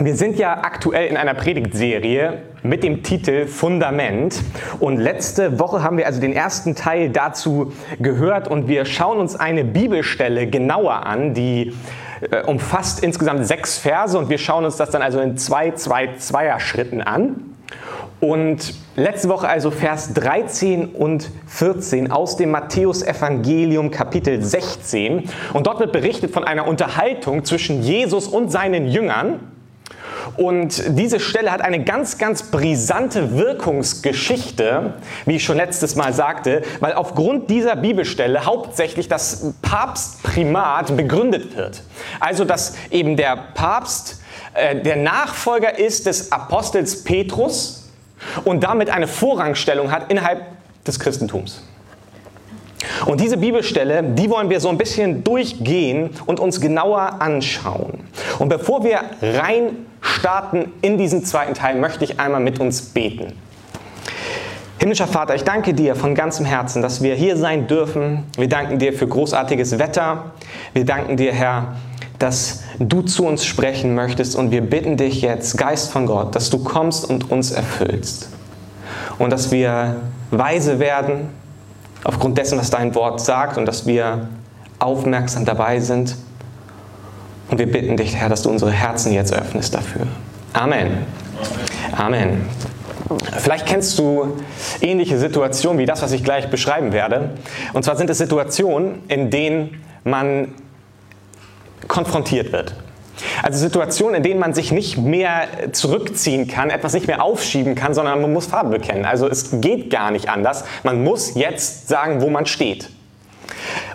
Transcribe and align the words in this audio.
Wir 0.00 0.14
sind 0.14 0.38
ja 0.38 0.58
aktuell 0.62 1.08
in 1.08 1.16
einer 1.16 1.34
Predigtserie 1.34 2.42
mit 2.62 2.84
dem 2.84 3.02
Titel 3.02 3.46
Fundament 3.46 4.44
und 4.78 4.96
letzte 4.98 5.58
Woche 5.58 5.82
haben 5.82 5.96
wir 5.96 6.06
also 6.06 6.20
den 6.20 6.32
ersten 6.32 6.76
Teil 6.76 7.10
dazu 7.10 7.72
gehört 7.98 8.46
und 8.46 8.68
wir 8.68 8.84
schauen 8.84 9.18
uns 9.18 9.34
eine 9.34 9.64
Bibelstelle 9.64 10.46
genauer 10.46 11.04
an, 11.04 11.34
die 11.34 11.74
äh, 12.30 12.42
umfasst 12.42 13.02
insgesamt 13.02 13.44
sechs 13.44 13.76
Verse 13.76 14.16
und 14.16 14.28
wir 14.28 14.38
schauen 14.38 14.64
uns 14.64 14.76
das 14.76 14.90
dann 14.90 15.02
also 15.02 15.18
in 15.18 15.36
zwei, 15.36 15.72
zwei, 15.72 16.14
zweier 16.16 16.60
Schritten 16.60 17.02
an. 17.02 17.56
Und 18.20 18.74
letzte 18.94 19.28
Woche 19.28 19.48
also 19.48 19.72
Vers 19.72 20.14
13 20.14 20.90
und 20.90 21.28
14 21.46 22.12
aus 22.12 22.36
dem 22.36 22.52
Matthäusevangelium 22.52 23.90
Kapitel 23.90 24.44
16. 24.44 25.28
Und 25.54 25.66
dort 25.66 25.80
wird 25.80 25.90
berichtet 25.90 26.30
von 26.30 26.44
einer 26.44 26.68
Unterhaltung 26.68 27.44
zwischen 27.44 27.82
Jesus 27.82 28.28
und 28.28 28.52
seinen 28.52 28.86
Jüngern. 28.86 29.57
Und 30.36 30.82
diese 30.98 31.20
Stelle 31.20 31.50
hat 31.50 31.60
eine 31.60 31.82
ganz, 31.84 32.18
ganz 32.18 32.44
brisante 32.44 33.36
Wirkungsgeschichte, 33.36 34.94
wie 35.26 35.36
ich 35.36 35.44
schon 35.44 35.56
letztes 35.56 35.96
Mal 35.96 36.12
sagte, 36.12 36.62
weil 36.80 36.94
aufgrund 36.94 37.50
dieser 37.50 37.76
Bibelstelle 37.76 38.44
hauptsächlich 38.44 39.08
das 39.08 39.52
Papstprimat 39.62 40.96
begründet 40.96 41.56
wird. 41.56 41.82
Also, 42.20 42.44
dass 42.44 42.74
eben 42.90 43.16
der 43.16 43.36
Papst 43.54 44.20
äh, 44.54 44.80
der 44.80 44.96
Nachfolger 44.96 45.78
ist 45.78 46.06
des 46.06 46.32
Apostels 46.32 47.04
Petrus 47.04 47.88
und 48.44 48.64
damit 48.64 48.90
eine 48.90 49.06
Vorrangstellung 49.06 49.90
hat 49.90 50.10
innerhalb 50.10 50.42
des 50.86 50.98
Christentums. 50.98 51.62
Und 53.06 53.20
diese 53.20 53.36
Bibelstelle, 53.36 54.02
die 54.02 54.30
wollen 54.30 54.50
wir 54.50 54.60
so 54.60 54.68
ein 54.68 54.78
bisschen 54.78 55.24
durchgehen 55.24 56.10
und 56.26 56.40
uns 56.40 56.60
genauer 56.60 57.20
anschauen. 57.20 58.00
Und 58.38 58.48
bevor 58.48 58.84
wir 58.84 59.00
rein 59.20 59.86
starten 60.00 60.72
in 60.80 60.98
diesen 60.98 61.24
zweiten 61.24 61.54
Teil, 61.54 61.76
möchte 61.76 62.04
ich 62.04 62.20
einmal 62.20 62.40
mit 62.40 62.60
uns 62.60 62.82
beten. 62.82 63.32
Himmlischer 64.78 65.08
Vater, 65.08 65.34
ich 65.34 65.42
danke 65.42 65.74
dir 65.74 65.96
von 65.96 66.14
ganzem 66.14 66.46
Herzen, 66.46 66.82
dass 66.82 67.02
wir 67.02 67.16
hier 67.16 67.36
sein 67.36 67.66
dürfen. 67.66 68.24
Wir 68.36 68.48
danken 68.48 68.78
dir 68.78 68.92
für 68.92 69.08
großartiges 69.08 69.80
Wetter. 69.80 70.32
Wir 70.72 70.84
danken 70.84 71.16
dir, 71.16 71.32
Herr, 71.32 71.74
dass 72.20 72.62
du 72.78 73.02
zu 73.02 73.26
uns 73.26 73.44
sprechen 73.44 73.96
möchtest 73.96 74.36
und 74.36 74.52
wir 74.52 74.60
bitten 74.60 74.96
dich 74.96 75.20
jetzt, 75.20 75.58
Geist 75.58 75.90
von 75.90 76.06
Gott, 76.06 76.36
dass 76.36 76.48
du 76.50 76.62
kommst 76.62 77.08
und 77.08 77.28
uns 77.30 77.50
erfüllst. 77.50 78.28
Und 79.18 79.30
dass 79.30 79.50
wir 79.50 79.96
weise 80.30 80.78
werden, 80.78 81.30
aufgrund 82.08 82.38
dessen, 82.38 82.58
was 82.58 82.70
dein 82.70 82.94
Wort 82.94 83.20
sagt 83.20 83.58
und 83.58 83.66
dass 83.66 83.86
wir 83.86 84.28
aufmerksam 84.78 85.44
dabei 85.44 85.78
sind. 85.78 86.16
Und 87.50 87.58
wir 87.58 87.70
bitten 87.70 87.98
dich, 87.98 88.16
Herr, 88.16 88.30
dass 88.30 88.42
du 88.42 88.50
unsere 88.50 88.70
Herzen 88.70 89.12
jetzt 89.12 89.32
öffnest 89.32 89.74
dafür. 89.74 90.06
Amen. 90.54 91.04
Amen. 91.92 92.46
Vielleicht 93.36 93.66
kennst 93.66 93.98
du 93.98 94.38
ähnliche 94.80 95.18
Situationen 95.18 95.78
wie 95.78 95.84
das, 95.84 96.00
was 96.00 96.12
ich 96.12 96.24
gleich 96.24 96.48
beschreiben 96.48 96.92
werde. 96.92 97.30
Und 97.74 97.84
zwar 97.84 97.96
sind 97.96 98.08
es 98.08 98.16
Situationen, 98.16 99.02
in 99.08 99.30
denen 99.30 99.82
man 100.04 100.54
konfrontiert 101.88 102.52
wird. 102.52 102.74
Also 103.42 103.58
Situationen, 103.58 104.16
in 104.16 104.22
denen 104.22 104.40
man 104.40 104.54
sich 104.54 104.72
nicht 104.72 104.98
mehr 104.98 105.48
zurückziehen 105.72 106.48
kann, 106.48 106.70
etwas 106.70 106.92
nicht 106.92 107.06
mehr 107.06 107.22
aufschieben 107.22 107.74
kann, 107.74 107.94
sondern 107.94 108.20
man 108.20 108.32
muss 108.32 108.46
Farbe 108.46 108.78
bekennen. 108.78 109.04
Also 109.04 109.28
es 109.28 109.60
geht 109.60 109.90
gar 109.90 110.10
nicht 110.10 110.28
anders. 110.28 110.64
Man 110.82 111.02
muss 111.02 111.34
jetzt 111.34 111.88
sagen, 111.88 112.20
wo 112.20 112.30
man 112.30 112.46
steht. 112.46 112.90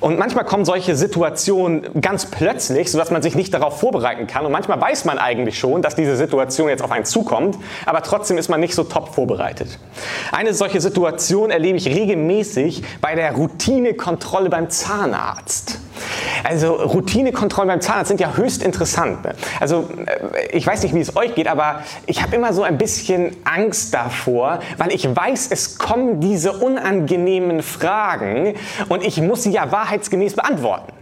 Und 0.02 0.20
manchmal 0.20 0.46
kommen 0.46 0.66
solche 0.66 0.96
Situationen 0.96 2.02
ganz 2.02 2.26
plötzlich, 2.26 2.92
sodass 2.92 3.12
man 3.12 3.22
sich 3.22 3.36
nicht 3.36 3.54
darauf 3.54 3.80
vorbereiten 3.80 4.28
kann. 4.28 4.46
Und 4.46 4.52
manchmal 4.52 4.80
weiß 4.80 5.06
man 5.06 5.18
eigentlich 5.18 5.58
schon, 5.58 5.82
dass 5.82 5.96
diese 5.96 6.16
Situation 6.16 6.70
jetzt 6.70 6.84
auf 6.84 6.92
einen 6.92 7.06
zukommt, 7.06 7.58
aber 7.86 8.02
trotzdem 8.02 8.38
ist 8.38 8.50
man 8.50 8.60
nicht 8.60 8.76
so 8.76 8.84
top 8.84 9.14
vorbereitet. 9.14 9.80
Eine 10.32 10.54
solche 10.54 10.82
Situation 10.82 11.52
erlebe 11.52 11.78
ich 11.78 11.88
regelmäßig 11.88 12.84
bei 13.02 13.16
der 13.16 13.34
Routinekontrolle 13.34 14.50
beim 14.50 14.70
Zahnarzt. 14.70 15.80
Also 16.44 16.74
Routinekontrollen 16.74 17.68
beim 17.68 17.82
Zahnarzt 17.82 18.10
sind 18.10 18.20
ja 18.20 18.36
höchst 18.36 18.64
interessant. 18.64 19.24
Ne? 19.24 19.36
Also 19.60 19.90
äh, 20.06 20.58
ich 20.58 20.66
weiß 20.66 20.84
nicht, 20.84 20.94
wie 20.94 21.00
es 21.00 21.16
euch 21.16 21.36
geht, 21.36 21.48
aber 21.48 21.84
ich 22.06 22.22
habe 22.22 22.36
immer 22.36 22.54
so 22.54 22.64
ein 22.64 22.78
bisschen 22.78 23.36
Angst 23.44 23.94
davor, 23.94 24.60
weil 24.78 24.94
ich 24.94 25.08
weiß, 25.14 25.48
es 25.52 25.78
kommen 25.78 26.20
diese 26.20 26.54
unangenehmen 26.54 27.64
Fragen 27.64 28.56
und 28.90 29.04
ich 29.04 29.22
muss 29.22 29.44
sie 29.44 29.52
ja 29.52 29.72
wahrheitsgemäß 29.72 30.36
beantworten. 30.36 30.94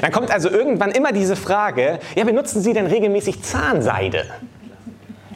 Dann 0.00 0.12
kommt 0.12 0.30
also 0.30 0.50
irgendwann 0.50 0.90
immer 0.90 1.12
diese 1.12 1.36
Frage, 1.36 2.00
ja, 2.14 2.24
benutzen 2.24 2.60
Sie 2.60 2.72
denn 2.72 2.86
regelmäßig 2.86 3.42
Zahnseide? 3.42 4.26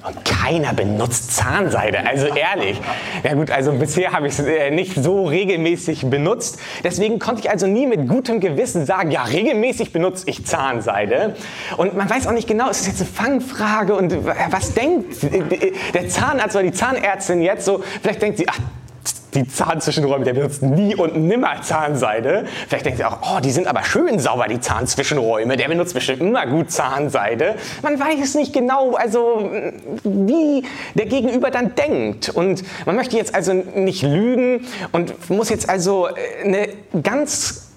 Und 0.07 0.23
keiner 0.23 0.75
benutzt 0.75 1.35
Zahnseide, 1.35 2.07
also 2.07 2.27
ehrlich. 2.27 2.79
Ja 3.23 3.33
gut, 3.33 3.51
also 3.51 3.73
bisher 3.73 4.13
habe 4.13 4.27
ich 4.27 4.39
es 4.39 4.47
äh, 4.47 4.71
nicht 4.71 4.95
so 4.97 5.25
regelmäßig 5.25 6.11
benutzt. 6.11 6.59
Deswegen 6.83 7.19
konnte 7.19 7.41
ich 7.41 7.51
also 7.51 7.67
nie 7.67 7.87
mit 7.87 8.07
gutem 8.07 8.39
Gewissen 8.39 8.85
sagen, 8.85 9.11
ja, 9.11 9.23
regelmäßig 9.23 9.95
benutze 9.95 10.29
ich 10.29 10.45
Zahnseide. 10.45 11.37
Und 11.79 11.97
man 11.97 12.11
weiß 12.11 12.27
auch 12.27 12.33
nicht 12.33 12.47
genau, 12.47 12.69
ist 12.69 12.81
das 12.81 12.89
jetzt 12.89 13.01
eine 13.01 13.41
Fangfrage 13.41 13.95
und 13.95 14.15
was 14.51 14.75
denkt 14.75 15.17
der 15.95 16.09
Zahnarzt 16.11 16.55
oder 16.55 16.65
die 16.65 16.73
Zahnärztin 16.73 17.41
jetzt 17.41 17.65
so? 17.65 17.83
Vielleicht 18.03 18.21
denkt 18.21 18.37
sie, 18.37 18.47
ach, 18.47 18.59
die 19.35 19.47
Zahnzwischenräume, 19.47 20.25
der 20.25 20.35
benutzt 20.35 20.63
nie 20.63 20.95
und 20.95 21.17
nimmer 21.17 21.63
Zahnseide. 21.63 22.45
Vielleicht 22.69 22.87
denkt 22.87 22.99
ihr 22.99 23.09
auch, 23.09 23.19
oh, 23.23 23.41
die 23.41 23.51
sind 23.51 23.67
aber 23.67 23.83
schön 23.85 24.19
sauber, 24.19 24.47
die 24.47 24.61
Zahnzwischenräume. 24.61 25.57
Der 25.57 25.69
benutzt 25.69 25.95
bestimmt 25.95 26.21
immer 26.21 26.47
gut 26.47 26.71
Zahnseide. 26.71 27.57
Man 27.83 27.99
weiß 27.99 28.35
nicht 28.37 28.53
genau, 28.53 28.95
also 28.95 29.51
wie 30.05 30.65
der 30.95 31.07
Gegenüber 31.07 31.51
dann 31.51 31.75
denkt. 31.75 32.29
Und 32.29 32.63
man 32.87 32.97
möchte 32.97 33.17
jetzt 33.17 33.35
also 33.35 33.53
nicht 33.53 34.03
lügen 34.03 34.67
und 34.93 35.31
muss 35.31 35.49
jetzt 35.49 35.69
also 35.69 36.09
eine 36.45 36.69
ganz 37.03 37.69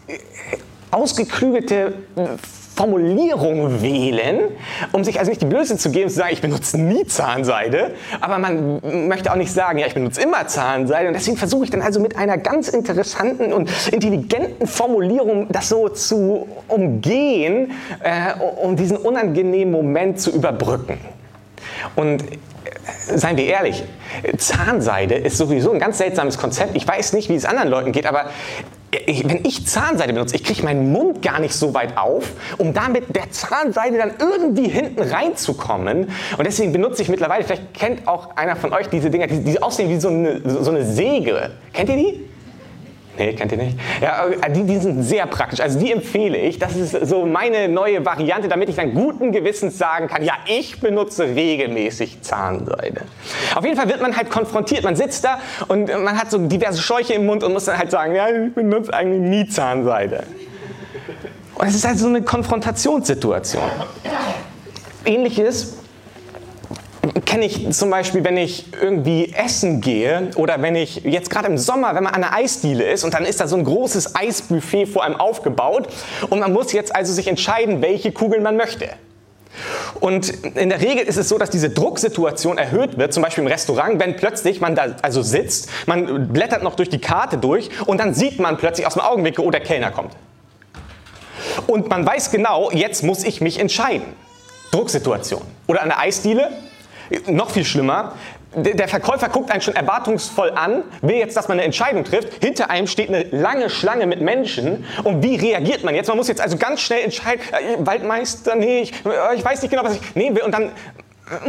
ausgeklügelte 0.92 1.94
Formulierung 2.78 3.82
wählen, 3.82 4.40
um 4.92 5.04
sich 5.04 5.18
also 5.18 5.32
nicht 5.32 5.42
die 5.42 5.48
Blöße 5.48 5.78
zu 5.78 5.90
geben, 5.90 6.10
zu 6.10 6.18
sagen, 6.18 6.30
ich 6.32 6.42
benutze 6.42 6.80
nie 6.80 7.06
Zahnseide, 7.08 7.96
aber 8.22 8.38
man 8.38 8.80
möchte 9.08 9.32
auch 9.32 9.36
nicht 9.36 9.52
sagen, 9.52 9.80
ja, 9.80 9.88
ich 9.88 9.96
benutze 9.96 10.22
immer 10.22 10.46
Zahnseide. 10.46 11.08
Und 11.08 11.16
deswegen 11.16 11.38
versuche 11.38 11.66
ich 11.66 11.72
dann 11.72 11.82
also 11.82 12.00
mit 12.00 12.16
einer 12.16 12.38
ganz 12.38 12.68
interessanten 12.68 13.52
und 13.52 13.70
intelligenten 13.92 14.68
Formulierung 14.68 15.48
das 15.50 15.70
so 15.70 15.90
zu 15.90 16.48
umgehen, 16.68 17.72
äh, 18.04 18.34
um 18.62 18.76
diesen 18.76 18.98
unangenehmen 18.98 19.72
Moment 19.72 20.20
zu 20.20 20.30
überbrücken. 20.30 21.00
Und 21.96 22.22
äh, 22.22 23.18
seien 23.18 23.38
wir 23.38 23.46
ehrlich, 23.46 23.84
Zahnseide 24.38 25.16
ist 25.16 25.38
sowieso 25.38 25.72
ein 25.72 25.80
ganz 25.80 25.98
seltsames 25.98 26.38
Konzept. 26.38 26.76
Ich 26.76 26.88
weiß 26.88 27.14
nicht, 27.14 27.30
wie 27.30 27.36
es 27.36 27.46
anderen 27.46 27.70
Leuten 27.70 27.92
geht, 27.92 28.06
aber 28.06 28.26
ich, 28.92 29.28
wenn 29.28 29.44
ich 29.46 29.68
Zahnseide 29.68 30.14
benutze, 30.14 30.36
ich 30.36 30.44
kriege 30.44 30.64
meinen 30.64 30.92
Mund 30.92 31.22
gar 31.22 31.40
nicht 31.40 31.54
so 31.54 31.74
weit 31.74 31.98
auf, 31.98 32.32
um 32.58 32.74
damit 32.74 33.16
der 33.16 33.30
Zahnseide 33.32 33.98
dann 33.98 34.14
irgendwie 34.20 34.70
hinten 34.70 35.02
reinzukommen. 35.02 36.10
Und 36.38 36.48
deswegen 36.48 36.72
benutze 36.72 37.02
ich 37.02 37.10
mittlerweile, 37.10 37.44
vielleicht 37.44 37.74
kennt 37.74 38.08
auch 38.08 38.36
einer 38.36 38.56
von 38.56 38.74
euch 38.74 38.88
diese 38.88 39.10
Dinger, 39.10 39.28
die, 39.28 39.44
die 39.44 39.62
aussehen 39.62 39.90
wie 39.90 40.00
so 40.00 40.08
eine, 40.08 40.42
so 40.44 40.72
eine 40.72 40.86
Säge. 40.86 41.52
Kennt 41.74 41.90
ihr 41.90 41.98
die? 41.98 42.27
Nee, 43.18 43.34
kennt 43.34 43.52
ihr 43.52 43.58
nicht? 43.58 43.80
Ja, 44.02 44.26
die, 44.50 44.64
die 44.64 44.78
sind 44.78 45.02
sehr 45.02 45.26
praktisch. 45.26 45.60
Also 45.60 45.80
die 45.80 45.92
empfehle 45.92 46.38
ich. 46.38 46.60
Das 46.60 46.76
ist 46.76 46.92
so 47.08 47.26
meine 47.26 47.68
neue 47.68 48.06
Variante, 48.06 48.48
damit 48.48 48.70
ich 48.70 48.76
dann 48.76 48.94
guten 48.94 49.32
Gewissens 49.32 49.78
sagen 49.78 50.08
kann, 50.08 50.24
ja, 50.24 50.34
ich 50.46 50.80
benutze 50.80 51.24
regelmäßig 51.24 52.22
Zahnseide. 52.22 53.02
Auf 53.56 53.66
jeden 53.66 53.76
Fall 53.76 53.90
wird 53.90 54.02
man 54.02 54.16
halt 54.16 54.30
konfrontiert. 54.30 54.84
Man 54.84 54.96
sitzt 54.96 55.24
da 55.24 55.40
und 55.68 55.88
man 55.88 56.20
hat 56.20 56.30
so 56.30 56.38
diverse 56.38 56.82
Scheuche 56.82 57.14
im 57.14 57.26
Mund 57.26 57.44
und 57.44 57.54
muss 57.54 57.66
dann 57.66 57.78
halt 57.78 57.90
sagen, 57.90 58.14
ja, 58.14 58.28
ich 58.30 58.54
benutze 58.54 58.94
eigentlich 58.94 59.22
nie 59.22 59.48
Zahnseide. 59.50 60.24
Und 61.56 61.68
es 61.68 61.76
ist 61.76 61.88
halt 61.88 61.98
so 61.98 62.08
eine 62.08 62.22
Konfrontationssituation. 62.22 63.64
Ähnliches 65.06 65.78
kenne 67.26 67.46
ich 67.46 67.70
zum 67.72 67.90
Beispiel, 67.90 68.24
wenn 68.24 68.38
ich 68.38 68.66
irgendwie 68.82 69.34
essen 69.34 69.82
gehe 69.82 70.32
oder 70.36 70.62
wenn 70.62 70.76
ich 70.76 71.04
jetzt 71.04 71.30
gerade 71.30 71.48
im 71.48 71.58
Sommer, 71.58 71.96
wenn 71.96 72.04
man 72.04 72.14
an 72.14 72.24
einer 72.24 72.34
Eisdiele 72.34 72.84
ist 72.90 73.04
und 73.04 73.14
dann 73.14 73.26
ist 73.26 73.40
da 73.40 73.48
so 73.48 73.56
ein 73.56 73.64
großes 73.64 74.16
Eisbuffet 74.16 74.86
vor 74.86 75.04
einem 75.04 75.16
aufgebaut 75.16 75.88
und 76.30 76.40
man 76.40 76.54
muss 76.54 76.72
jetzt 76.72 76.96
also 76.96 77.14
sich 77.14 77.28
entscheiden, 77.28 77.82
welche 77.82 78.12
Kugeln 78.12 78.44
man 78.44 78.58
möchte. 78.58 78.90
Und 80.00 80.30
in 80.56 80.70
der 80.70 80.82
Regel 80.82 81.06
ist 81.06 81.18
es 81.18 81.30
so, 81.30 81.38
dass 81.38 81.50
diese 81.50 81.70
Drucksituation 81.70 82.58
erhöht 82.58 82.98
wird, 82.98 83.14
zum 83.14 83.24
Beispiel 83.24 83.44
im 83.44 83.50
Restaurant, 83.50 84.00
wenn 84.00 84.16
plötzlich 84.16 84.62
man 84.62 84.76
da 84.76 84.96
also 85.02 85.22
sitzt, 85.22 85.70
man 85.88 86.32
blättert 86.32 86.64
noch 86.64 86.76
durch 86.76 86.90
die 86.90 87.00
Karte 87.00 87.38
durch 87.38 87.70
und 87.86 88.00
dann 88.00 88.14
sieht 88.14 88.40
man 88.40 88.58
plötzlich 88.58 88.86
aus 88.86 88.94
dem 88.94 89.02
Augenwinkel, 89.02 89.44
oh, 89.44 89.52
der 89.52 89.62
Kellner 89.62 89.92
kommt. 89.92 90.14
Und 91.66 91.90
man 91.90 92.06
weiß 92.06 92.32
genau, 92.32 92.72
jetzt 92.72 93.04
muss 93.04 93.24
ich 93.24 93.42
mich 93.42 93.60
entscheiden. 93.60 94.06
Drucksituation. 94.72 95.42
Oder 95.66 95.82
an 95.82 95.90
der 95.90 96.00
Eisdiele, 96.00 96.52
noch 97.28 97.52
viel 97.52 97.66
schlimmer, 97.66 98.14
der 98.56 98.88
Verkäufer 98.88 99.30
guckt 99.30 99.52
einen 99.52 99.62
schon 99.62 99.76
erwartungsvoll 99.76 100.52
an, 100.52 100.84
will 101.02 101.16
jetzt, 101.16 101.38
dass 101.38 101.48
man 101.48 101.58
eine 101.58 101.66
Entscheidung 101.66 102.04
trifft. 102.04 102.44
Hinter 102.44 102.70
einem 102.70 102.88
steht 102.88 103.10
eine 103.10 103.24
lange 103.24 103.70
Schlange 103.70 104.08
mit 104.08 104.22
Menschen. 104.22 104.86
Und 105.04 105.22
wie 105.22 105.36
reagiert 105.36 105.84
man 105.84 105.94
jetzt? 105.94 106.08
Man 106.08 106.18
muss 106.18 106.28
jetzt 106.28 106.42
also 106.42 106.58
ganz 106.58 106.82
schnell 106.82 107.04
entscheiden, 107.04 107.42
äh, 107.52 107.86
Waldmeister, 107.86 108.56
nee, 108.56 108.82
ich, 108.82 108.94
äh, 109.06 109.36
ich 109.36 109.46
weiß 109.46 109.62
nicht 109.62 109.70
genau, 109.70 109.84
was 109.84 109.96
ich 109.96 110.16
will. 110.16 110.42
Und 110.44 110.54
dann 110.54 110.72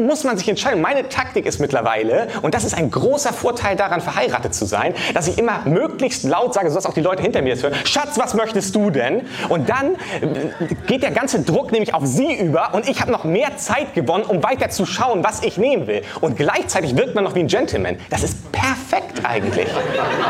muss 0.00 0.24
man 0.24 0.36
sich 0.36 0.48
entscheiden. 0.48 0.80
Meine 0.80 1.08
Taktik 1.08 1.46
ist 1.46 1.60
mittlerweile, 1.60 2.28
und 2.42 2.54
das 2.54 2.64
ist 2.64 2.74
ein 2.74 2.90
großer 2.90 3.32
Vorteil 3.32 3.76
daran, 3.76 4.00
verheiratet 4.00 4.54
zu 4.54 4.64
sein, 4.64 4.94
dass 5.14 5.28
ich 5.28 5.38
immer 5.38 5.60
möglichst 5.64 6.24
laut 6.24 6.54
sage, 6.54 6.70
sodass 6.70 6.86
auch 6.86 6.94
die 6.94 7.00
Leute 7.00 7.22
hinter 7.22 7.42
mir 7.42 7.54
das 7.54 7.62
hören, 7.62 7.74
Schatz, 7.84 8.18
was 8.18 8.34
möchtest 8.34 8.74
du 8.74 8.90
denn? 8.90 9.22
Und 9.48 9.68
dann 9.68 9.94
äh, 9.94 10.74
geht 10.86 11.02
der 11.02 11.12
ganze 11.12 11.42
Druck 11.42 11.72
nämlich 11.72 11.94
auf 11.94 12.06
sie 12.06 12.34
über 12.34 12.74
und 12.74 12.88
ich 12.88 13.00
habe 13.00 13.12
noch 13.12 13.24
mehr 13.24 13.56
Zeit 13.56 13.94
gewonnen, 13.94 14.24
um 14.24 14.42
weiter 14.42 14.68
zu 14.70 14.86
schauen, 14.86 15.22
was 15.24 15.42
ich 15.42 15.58
nehmen 15.58 15.86
will. 15.86 16.02
Und 16.20 16.36
gleichzeitig 16.36 16.96
wirkt 16.96 17.14
man 17.14 17.24
noch 17.24 17.34
wie 17.34 17.40
ein 17.40 17.48
Gentleman. 17.48 17.96
Das 18.10 18.22
ist 18.22 18.50
perfekt 18.52 19.24
eigentlich. 19.24 19.68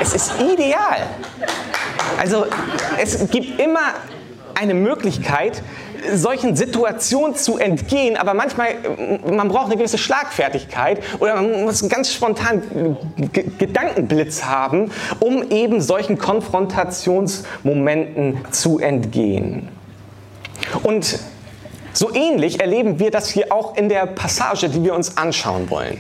Es 0.01 0.15
ist 0.15 0.33
ideal. 0.41 1.07
Also 2.19 2.47
es 3.01 3.19
gibt 3.31 3.61
immer 3.61 3.95
eine 4.55 4.75
Möglichkeit, 4.75 5.63
solchen 6.15 6.57
Situationen 6.57 7.37
zu 7.37 7.59
entgehen, 7.59 8.17
aber 8.17 8.33
manchmal, 8.35 8.75
man 9.31 9.49
braucht 9.49 9.67
eine 9.67 9.77
gewisse 9.77 9.99
Schlagfertigkeit 9.99 11.01
oder 11.19 11.35
man 11.37 11.65
muss 11.65 11.83
einen 11.83 11.91
ganz 11.91 12.13
spontan 12.13 12.97
G 13.33 13.45
Gedankenblitz 13.59 14.45
haben, 14.45 14.91
um 15.21 15.51
eben 15.51 15.81
solchen 15.81 16.19
Konfrontationsmomenten 16.19 18.39
zu 18.51 18.79
entgehen. 18.79 19.69
Und 20.83 21.19
so 21.93 22.15
ähnlich 22.15 22.61
erleben 22.61 22.99
wir 22.99 23.11
das 23.11 23.29
hier 23.29 23.53
auch 23.53 23.77
in 23.77 23.89
der 23.89 24.07
Passage, 24.07 24.69
die 24.69 24.85
wir 24.85 24.95
uns 24.95 25.17
anschauen 25.17 25.71
wollen. 25.71 25.99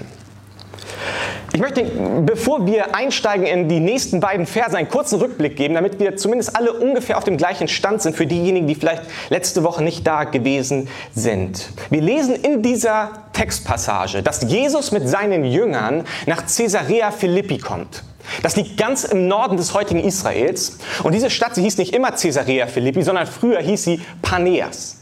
Ich 1.53 1.61
möchte, 1.61 1.85
bevor 2.27 2.67
wir 2.67 2.95
einsteigen 2.95 3.47
in 3.47 3.69
die 3.69 3.81
nächsten 3.81 4.21
beiden 4.21 4.45
Verse, 4.45 4.77
einen 4.77 4.89
kurzen 4.89 5.19
Rückblick 5.19 5.57
geben, 5.57 5.75
damit 5.75 5.99
wir 5.99 6.17
zumindest 6.17 6.55
alle 6.55 6.73
ungefähr 6.75 7.17
auf 7.17 7.25
dem 7.25 7.39
gleichen 7.39 7.69
Stand 7.69 8.03
sind 8.03 8.15
für 8.15 8.27
diejenigen, 8.27 8.67
die 8.67 8.75
vielleicht 8.75 9.05
letzte 9.31 9.65
Woche 9.65 9.83
nicht 9.83 10.07
da 10.07 10.25
gewesen 10.25 10.89
sind. 11.15 11.71
Wir 11.89 12.03
lesen 12.03 12.35
in 12.35 12.63
dieser 12.63 13.11
Textpassage, 13.33 14.23
dass 14.23 14.43
Jesus 14.43 14.93
mit 14.93 15.09
seinen 15.09 15.45
Jüngern 15.45 16.05
nach 16.27 16.45
Caesarea 16.47 17.11
Philippi 17.11 17.59
kommt. 17.59 18.03
Das 18.43 18.57
liegt 18.57 18.77
ganz 18.77 19.05
im 19.05 19.27
Norden 19.27 19.57
des 19.57 19.73
heutigen 19.73 20.01
Israels. 20.01 20.79
Und 21.03 21.15
diese 21.15 21.31
Stadt, 21.31 21.55
sie 21.55 21.63
hieß 21.63 21.79
nicht 21.79 21.95
immer 21.95 22.13
Caesarea 22.13 22.67
Philippi, 22.67 23.03
sondern 23.03 23.27
früher 23.27 23.61
hieß 23.61 23.85
sie 23.85 24.03
Paneas. 24.21 24.99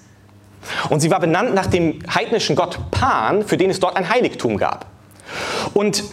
Und 0.90 1.00
sie 1.00 1.10
war 1.10 1.19
benannt 1.19 1.54
nach 1.54 1.66
dem 1.66 1.98
heidnischen 2.12 2.54
Gott 2.54 2.78
Pan, 2.93 3.44
für 3.44 3.56
den 3.56 3.70
es 3.70 3.81
dort 3.81 3.96
ein 3.96 4.08
Heiligtum 4.08 4.58
gab. 4.58 4.87
Und 5.75 6.04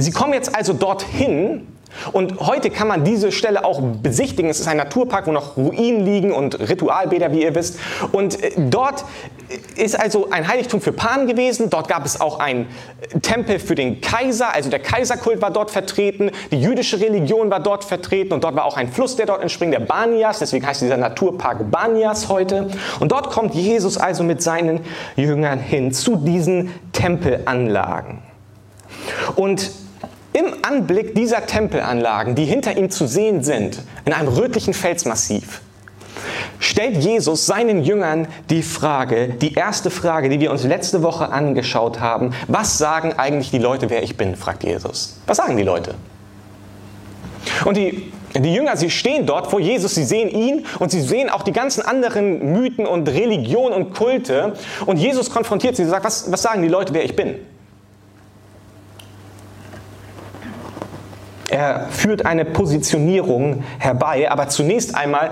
Sie 0.00 0.12
kommen 0.12 0.32
jetzt 0.32 0.54
also 0.54 0.74
dorthin 0.74 1.66
und 2.12 2.38
heute 2.38 2.70
kann 2.70 2.86
man 2.86 3.02
diese 3.02 3.32
Stelle 3.32 3.64
auch 3.64 3.80
besichtigen. 3.80 4.48
Es 4.48 4.60
ist 4.60 4.68
ein 4.68 4.76
Naturpark, 4.76 5.26
wo 5.26 5.32
noch 5.32 5.56
Ruinen 5.56 6.04
liegen 6.04 6.32
und 6.32 6.60
Ritualbäder, 6.60 7.32
wie 7.32 7.42
ihr 7.42 7.54
wisst. 7.56 7.80
Und 8.12 8.40
äh, 8.42 8.52
dort 8.56 9.04
ist 9.76 9.98
also 9.98 10.30
ein 10.30 10.46
Heiligtum 10.46 10.80
für 10.80 10.92
Pan 10.92 11.26
gewesen. 11.26 11.68
Dort 11.70 11.88
gab 11.88 12.04
es 12.04 12.20
auch 12.20 12.38
einen 12.38 12.68
Tempel 13.22 13.58
für 13.58 13.74
den 13.74 14.00
Kaiser, 14.00 14.54
also 14.54 14.70
der 14.70 14.78
Kaiserkult 14.78 15.42
war 15.42 15.50
dort 15.50 15.70
vertreten. 15.70 16.30
Die 16.52 16.60
jüdische 16.60 17.00
Religion 17.00 17.50
war 17.50 17.60
dort 17.60 17.84
vertreten 17.84 18.34
und 18.34 18.44
dort 18.44 18.54
war 18.54 18.66
auch 18.66 18.76
ein 18.76 18.88
Fluss, 18.92 19.16
der 19.16 19.26
dort 19.26 19.42
entspringt, 19.42 19.72
der 19.72 19.80
Banias. 19.80 20.38
Deswegen 20.38 20.64
heißt 20.64 20.82
dieser 20.82 20.96
Naturpark 20.96 21.70
Banias 21.70 22.28
heute. 22.28 22.68
Und 23.00 23.10
dort 23.10 23.30
kommt 23.30 23.54
Jesus 23.54 23.98
also 23.98 24.22
mit 24.22 24.42
seinen 24.42 24.80
Jüngern 25.16 25.58
hin 25.58 25.92
zu 25.92 26.14
diesen 26.14 26.72
Tempelanlagen. 26.92 28.18
Und 29.36 29.70
im 30.38 30.54
Anblick 30.62 31.14
dieser 31.14 31.46
Tempelanlagen, 31.46 32.34
die 32.34 32.44
hinter 32.44 32.76
ihm 32.76 32.90
zu 32.90 33.06
sehen 33.06 33.42
sind, 33.42 33.82
in 34.04 34.12
einem 34.12 34.28
rötlichen 34.28 34.72
Felsmassiv, 34.72 35.62
stellt 36.60 36.96
Jesus 36.96 37.46
seinen 37.46 37.82
Jüngern 37.82 38.28
die 38.48 38.62
Frage, 38.62 39.28
die 39.28 39.54
erste 39.54 39.90
Frage, 39.90 40.28
die 40.28 40.38
wir 40.38 40.50
uns 40.50 40.64
letzte 40.64 41.02
Woche 41.02 41.30
angeschaut 41.30 41.98
haben. 41.98 42.34
Was 42.46 42.78
sagen 42.78 43.14
eigentlich 43.16 43.50
die 43.50 43.58
Leute, 43.58 43.90
wer 43.90 44.02
ich 44.02 44.16
bin? 44.16 44.36
fragt 44.36 44.62
Jesus. 44.62 45.18
Was 45.26 45.38
sagen 45.38 45.56
die 45.56 45.64
Leute? 45.64 45.94
Und 47.64 47.76
die, 47.76 48.12
die 48.34 48.54
Jünger, 48.54 48.76
sie 48.76 48.90
stehen 48.90 49.26
dort 49.26 49.48
vor 49.48 49.58
Jesus, 49.58 49.94
sie 49.94 50.04
sehen 50.04 50.28
ihn 50.28 50.66
und 50.78 50.90
sie 50.90 51.00
sehen 51.00 51.30
auch 51.30 51.42
die 51.42 51.52
ganzen 51.52 51.82
anderen 51.82 52.52
Mythen 52.52 52.86
und 52.86 53.08
Religionen 53.08 53.74
und 53.74 53.94
Kulte. 53.94 54.52
Und 54.86 54.98
Jesus 54.98 55.30
konfrontiert 55.30 55.76
sie 55.76 55.82
und 55.82 55.88
sagt, 55.88 56.04
was, 56.04 56.30
was 56.30 56.42
sagen 56.42 56.62
die 56.62 56.68
Leute, 56.68 56.94
wer 56.94 57.04
ich 57.04 57.16
bin? 57.16 57.36
Er 61.48 61.88
führt 61.90 62.26
eine 62.26 62.44
Positionierung 62.44 63.64
herbei, 63.78 64.30
aber 64.30 64.48
zunächst 64.48 64.94
einmal 64.94 65.30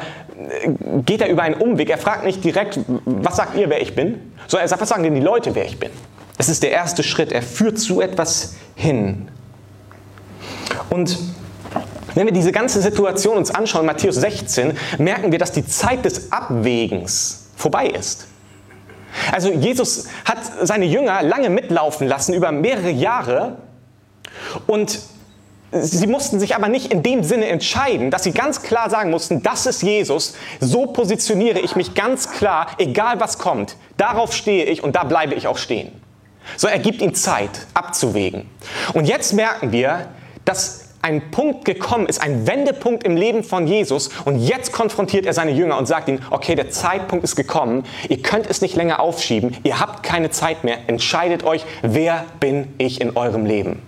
äh, 0.51 0.71
geht 1.05 1.21
er 1.21 1.29
über 1.29 1.43
einen 1.43 1.55
Umweg. 1.57 1.91
Er 1.91 1.99
fragt 1.99 2.25
nicht 2.25 2.43
direkt, 2.43 2.81
was 3.05 3.37
sagt 3.37 3.57
ihr, 3.57 3.69
wer 3.69 3.83
ich 3.83 3.95
bin, 3.95 4.33
sondern 4.47 4.65
er 4.65 4.69
sagt, 4.69 4.81
was 4.81 4.89
sagen 4.89 5.03
denn 5.03 5.15
die 5.15 5.21
Leute, 5.21 5.55
wer 5.55 5.67
ich 5.67 5.79
bin. 5.79 5.91
Es 6.39 6.49
ist 6.49 6.63
der 6.63 6.71
erste 6.71 7.03
Schritt. 7.03 7.33
Er 7.33 7.43
führt 7.43 7.79
zu 7.79 8.01
etwas 8.01 8.57
hin. 8.75 9.29
Und 10.91 11.19
wenn 12.15 12.27
wir 12.27 12.33
diese 12.33 12.53
ganze 12.53 12.81
Situation 12.81 13.37
uns 13.37 13.55
anschauen, 13.55 13.85
Matthäus 13.85 14.17
16, 14.17 14.77
merken 14.99 15.33
wir, 15.33 15.39
dass 15.39 15.53
die 15.53 15.67
Zeit 15.67 16.05
des 16.05 16.33
Abwägens 16.33 17.51
vorbei 17.57 17.89
ist. 17.89 18.27
Also 19.33 19.51
Jesus 19.51 20.07
hat 20.25 20.39
seine 20.63 20.85
Jünger 20.85 21.23
lange 21.23 21.51
mitlaufen 21.51 22.07
lassen 22.07 22.35
über 22.35 22.53
mehrere 22.53 22.91
Jahre 22.91 23.57
und 24.67 25.01
Sie 25.73 26.07
mussten 26.07 26.39
sich 26.39 26.55
aber 26.55 26.69
nicht 26.69 26.93
in 26.93 27.03
dem 27.03 27.25
Sinne 27.25 27.47
entscheiden, 27.47 28.11
dass 28.11 28.23
sie 28.23 28.33
ganz 28.33 28.63
klar 28.63 28.89
sagen 28.89 29.11
mussten, 29.11 29.43
das 29.43 29.67
ist 29.67 29.83
Jesus, 29.83 30.35
so 30.61 30.87
positioniere 30.87 31.59
ich 31.59 31.75
mich 31.75 31.95
ganz 31.95 32.31
klar, 32.31 32.69
egal 32.79 33.19
was 33.19 33.39
kommt, 33.39 33.77
darauf 33.97 34.33
stehe 34.33 34.65
ich 34.65 34.85
und 34.85 34.95
da 34.95 35.05
bleibe 35.05 35.35
ich 35.35 35.49
auch 35.49 35.59
stehen. 35.59 36.01
So, 36.57 36.69
er 36.69 36.79
gibt 36.79 37.03
ihnen 37.03 37.15
Zeit 37.15 37.51
abzuwägen. 37.75 38.49
Und 38.95 39.07
jetzt 39.07 39.33
merken 39.33 39.73
wir, 39.73 40.09
dass 40.45 40.87
ein 41.03 41.31
Punkt 41.31 41.65
gekommen 41.65 42.07
ist, 42.07 42.21
ein 42.21 42.47
Wendepunkt 42.47 43.05
im 43.05 43.17
Leben 43.17 43.45
von 43.45 43.67
Jesus 43.67 44.11
und 44.25 44.39
jetzt 44.39 44.73
konfrontiert 44.73 45.27
er 45.27 45.33
seine 45.33 45.53
Jünger 45.53 45.79
und 45.79 45.87
sagt 45.87 46.09
ihnen, 46.09 46.21
okay, 46.31 46.55
der 46.55 46.71
Zeitpunkt 46.71 47.25
ist 47.25 47.37
gekommen, 47.37 47.85
ihr 48.09 48.23
könnt 48.23 48.49
es 48.49 48.61
nicht 48.61 48.77
länger 48.77 49.01
aufschieben, 49.01 49.57
ihr 49.63 49.79
habt 49.79 50.03
keine 50.03 50.31
Zeit 50.31 50.65
mehr, 50.65 50.79
entscheidet 50.89 51.45
euch, 51.45 51.65
wer 51.83 52.25
bin 52.41 52.75
ich 52.79 53.01
in 53.01 53.17
eurem 53.17 53.47
Leben. 53.47 53.83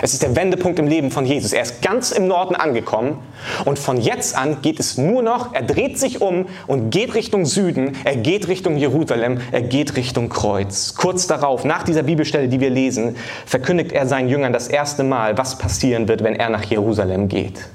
Es 0.00 0.12
ist 0.12 0.22
der 0.22 0.36
Wendepunkt 0.36 0.78
im 0.78 0.86
Leben 0.86 1.10
von 1.10 1.26
Jesus. 1.26 1.52
Er 1.52 1.62
ist 1.62 1.82
ganz 1.82 2.12
im 2.12 2.28
Norden 2.28 2.54
angekommen 2.54 3.18
und 3.64 3.78
von 3.78 4.00
jetzt 4.00 4.36
an 4.36 4.62
geht 4.62 4.78
es 4.78 4.96
nur 4.96 5.22
noch, 5.22 5.54
er 5.54 5.62
dreht 5.62 5.98
sich 5.98 6.20
um 6.20 6.46
und 6.68 6.90
geht 6.90 7.14
Richtung 7.14 7.46
Süden, 7.46 7.96
er 8.04 8.16
geht 8.16 8.46
Richtung 8.46 8.76
Jerusalem, 8.76 9.40
er 9.50 9.62
geht 9.62 9.96
Richtung 9.96 10.28
Kreuz. 10.28 10.94
Kurz 10.94 11.26
darauf, 11.26 11.64
nach 11.64 11.82
dieser 11.82 12.04
Bibelstelle, 12.04 12.48
die 12.48 12.60
wir 12.60 12.70
lesen, 12.70 13.16
verkündigt 13.44 13.90
er 13.90 14.06
seinen 14.06 14.28
Jüngern 14.28 14.52
das 14.52 14.68
erste 14.68 15.02
Mal, 15.02 15.36
was 15.36 15.58
passieren 15.58 16.06
wird, 16.06 16.22
wenn 16.22 16.36
er 16.36 16.48
nach 16.48 16.64
Jerusalem 16.64 17.28
geht. 17.28 17.68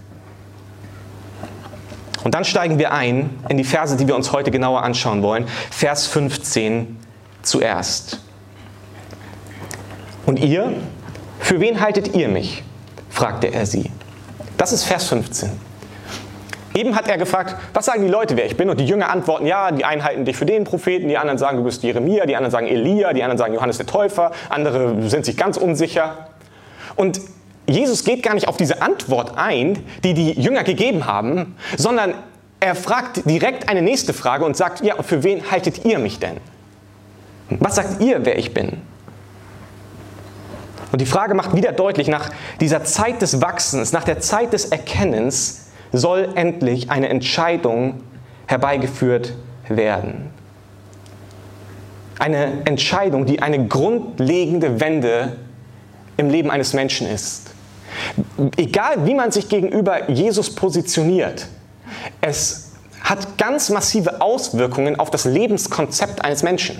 Und 2.24 2.34
dann 2.36 2.46
steigen 2.46 2.80
wir 2.80 2.94
ein 2.94 3.32
in 3.50 3.58
die 3.58 3.66
Verse, 3.66 3.98
die 3.98 4.08
wir 4.08 4.16
uns 4.16 4.32
heute 4.32 4.50
genauer 4.50 4.84
anschauen 4.84 5.22
wollen. 5.24 5.46
Vers 5.72 6.08
15 6.08 6.98
zuerst. 7.42 8.22
Und 10.26 10.40
ihr, 10.40 10.74
für 11.44 11.60
wen 11.60 11.82
haltet 11.82 12.16
ihr 12.16 12.28
mich? 12.30 12.64
fragte 13.10 13.54
er 13.54 13.66
sie. 13.66 13.92
Das 14.58 14.72
ist 14.72 14.86
Vers 14.86 15.08
15. 15.10 15.52
Eben 16.74 16.96
hat 16.96 17.08
er 17.08 17.18
gefragt, 17.18 17.56
was 17.74 17.86
sagen 17.86 18.02
die 18.02 18.10
Leute, 18.10 18.36
wer 18.36 18.46
ich 18.46 18.58
bin? 18.58 18.70
Und 18.70 18.80
die 18.80 18.86
Jünger 18.86 19.12
antworten, 19.12 19.46
ja, 19.46 19.72
die 19.72 19.86
einen 19.86 20.04
halten 20.04 20.26
dich 20.26 20.36
für 20.36 20.46
den 20.48 20.64
Propheten, 20.64 21.08
die 21.08 21.18
anderen 21.18 21.38
sagen, 21.38 21.58
du 21.58 21.64
bist 21.64 21.84
Jeremia, 21.84 22.26
die 22.26 22.36
anderen 22.36 22.52
sagen 22.52 22.68
Elia, 22.68 23.14
die 23.14 23.22
anderen 23.22 23.38
sagen 23.38 23.54
Johannes 23.54 23.78
der 23.78 23.86
Täufer, 23.86 24.32
andere 24.50 25.08
sind 25.08 25.26
sich 25.26 25.38
ganz 25.38 25.58
unsicher. 25.58 26.30
Und 26.96 27.22
Jesus 27.68 28.04
geht 28.04 28.24
gar 28.24 28.34
nicht 28.34 28.48
auf 28.48 28.58
diese 28.58 28.82
Antwort 28.82 29.38
ein, 29.38 29.84
die 30.04 30.14
die 30.16 30.32
Jünger 30.32 30.64
gegeben 30.64 31.06
haben, 31.06 31.56
sondern 31.78 32.16
er 32.60 32.76
fragt 32.76 33.30
direkt 33.30 33.70
eine 33.70 33.82
nächste 33.82 34.14
Frage 34.14 34.46
und 34.46 34.58
sagt, 34.58 34.84
ja, 34.84 35.02
für 35.04 35.24
wen 35.24 35.52
haltet 35.52 35.86
ihr 35.86 36.00
mich 36.00 36.20
denn? 36.20 36.38
Was 37.50 37.76
sagt 37.76 38.02
ihr, 38.02 38.26
wer 38.26 38.40
ich 38.40 38.54
bin? 38.54 38.82
Und 40.94 41.02
die 41.02 41.08
Frage 41.08 41.34
macht 41.34 41.56
wieder 41.56 41.72
deutlich, 41.72 42.08
nach 42.08 42.30
dieser 42.62 42.84
Zeit 42.84 43.24
des 43.24 43.42
Wachsens, 43.42 43.94
nach 43.94 44.04
der 44.04 44.20
Zeit 44.20 44.54
des 44.54 44.66
Erkennens 44.66 45.72
soll 45.92 46.30
endlich 46.36 46.92
eine 46.92 47.10
Entscheidung 47.10 48.02
herbeigeführt 48.46 49.34
werden. 49.70 50.30
Eine 52.20 52.64
Entscheidung, 52.66 53.26
die 53.26 53.42
eine 53.42 53.68
grundlegende 53.68 54.80
Wende 54.80 55.38
im 56.18 56.30
Leben 56.30 56.52
eines 56.52 56.74
Menschen 56.74 57.08
ist. 57.08 57.50
Egal 58.56 59.08
wie 59.08 59.16
man 59.16 59.32
sich 59.32 59.50
gegenüber 59.50 60.12
Jesus 60.12 60.54
positioniert, 60.54 61.48
es 62.22 62.74
hat 63.02 63.40
ganz 63.40 63.72
massive 63.72 64.22
Auswirkungen 64.22 65.00
auf 65.00 65.10
das 65.10 65.26
Lebenskonzept 65.26 66.24
eines 66.24 66.44
Menschen. 66.44 66.78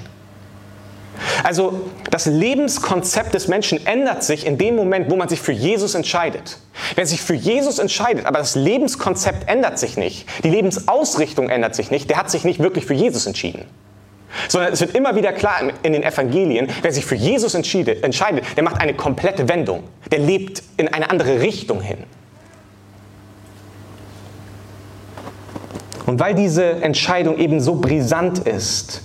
Also 1.44 1.90
das 2.10 2.26
Lebenskonzept 2.26 3.34
des 3.34 3.48
Menschen 3.48 3.86
ändert 3.86 4.24
sich 4.24 4.46
in 4.46 4.58
dem 4.58 4.76
Moment, 4.76 5.10
wo 5.10 5.16
man 5.16 5.30
sich 5.30 5.42
für 5.42 5.52
Jesus 5.52 5.96
entscheidet. 5.96 6.58
Wer 6.96 7.06
sich 7.06 7.22
für 7.22 7.34
Jesus 7.34 7.80
entscheidet, 7.80 8.26
aber 8.26 8.40
das 8.40 8.56
Lebenskonzept 8.56 9.50
ändert 9.50 9.80
sich 9.80 9.98
nicht, 9.98 10.28
die 10.44 10.50
Lebensausrichtung 10.50 11.50
ändert 11.50 11.76
sich 11.76 11.92
nicht, 11.92 12.10
der 12.10 12.18
hat 12.18 12.32
sich 12.32 12.44
nicht 12.44 12.60
wirklich 12.60 12.86
für 12.86 12.94
Jesus 12.94 13.26
entschieden. 13.26 13.66
sondern 14.48 14.74
es 14.74 14.82
wird 14.82 14.96
immer 14.96 15.16
wieder 15.16 15.32
klar 15.34 15.62
in 15.84 15.94
den 15.94 16.04
Evangelien, 16.04 16.68
wer 16.82 16.92
sich 16.92 17.06
für 17.06 17.16
Jesus 17.16 17.54
entscheidet, 17.54 18.04
der 18.58 18.64
macht 18.64 18.82
eine 18.82 18.94
komplette 18.94 19.48
Wendung. 19.48 19.84
Der 20.12 20.20
lebt 20.20 20.64
in 20.78 20.88
eine 20.88 21.10
andere 21.10 21.42
Richtung 21.42 21.82
hin. 21.82 22.00
Und 26.06 26.20
weil 26.20 26.36
diese 26.36 26.64
Entscheidung 26.82 27.38
eben 27.38 27.62
so 27.62 27.76
brisant 27.76 28.40
ist, 28.40 29.04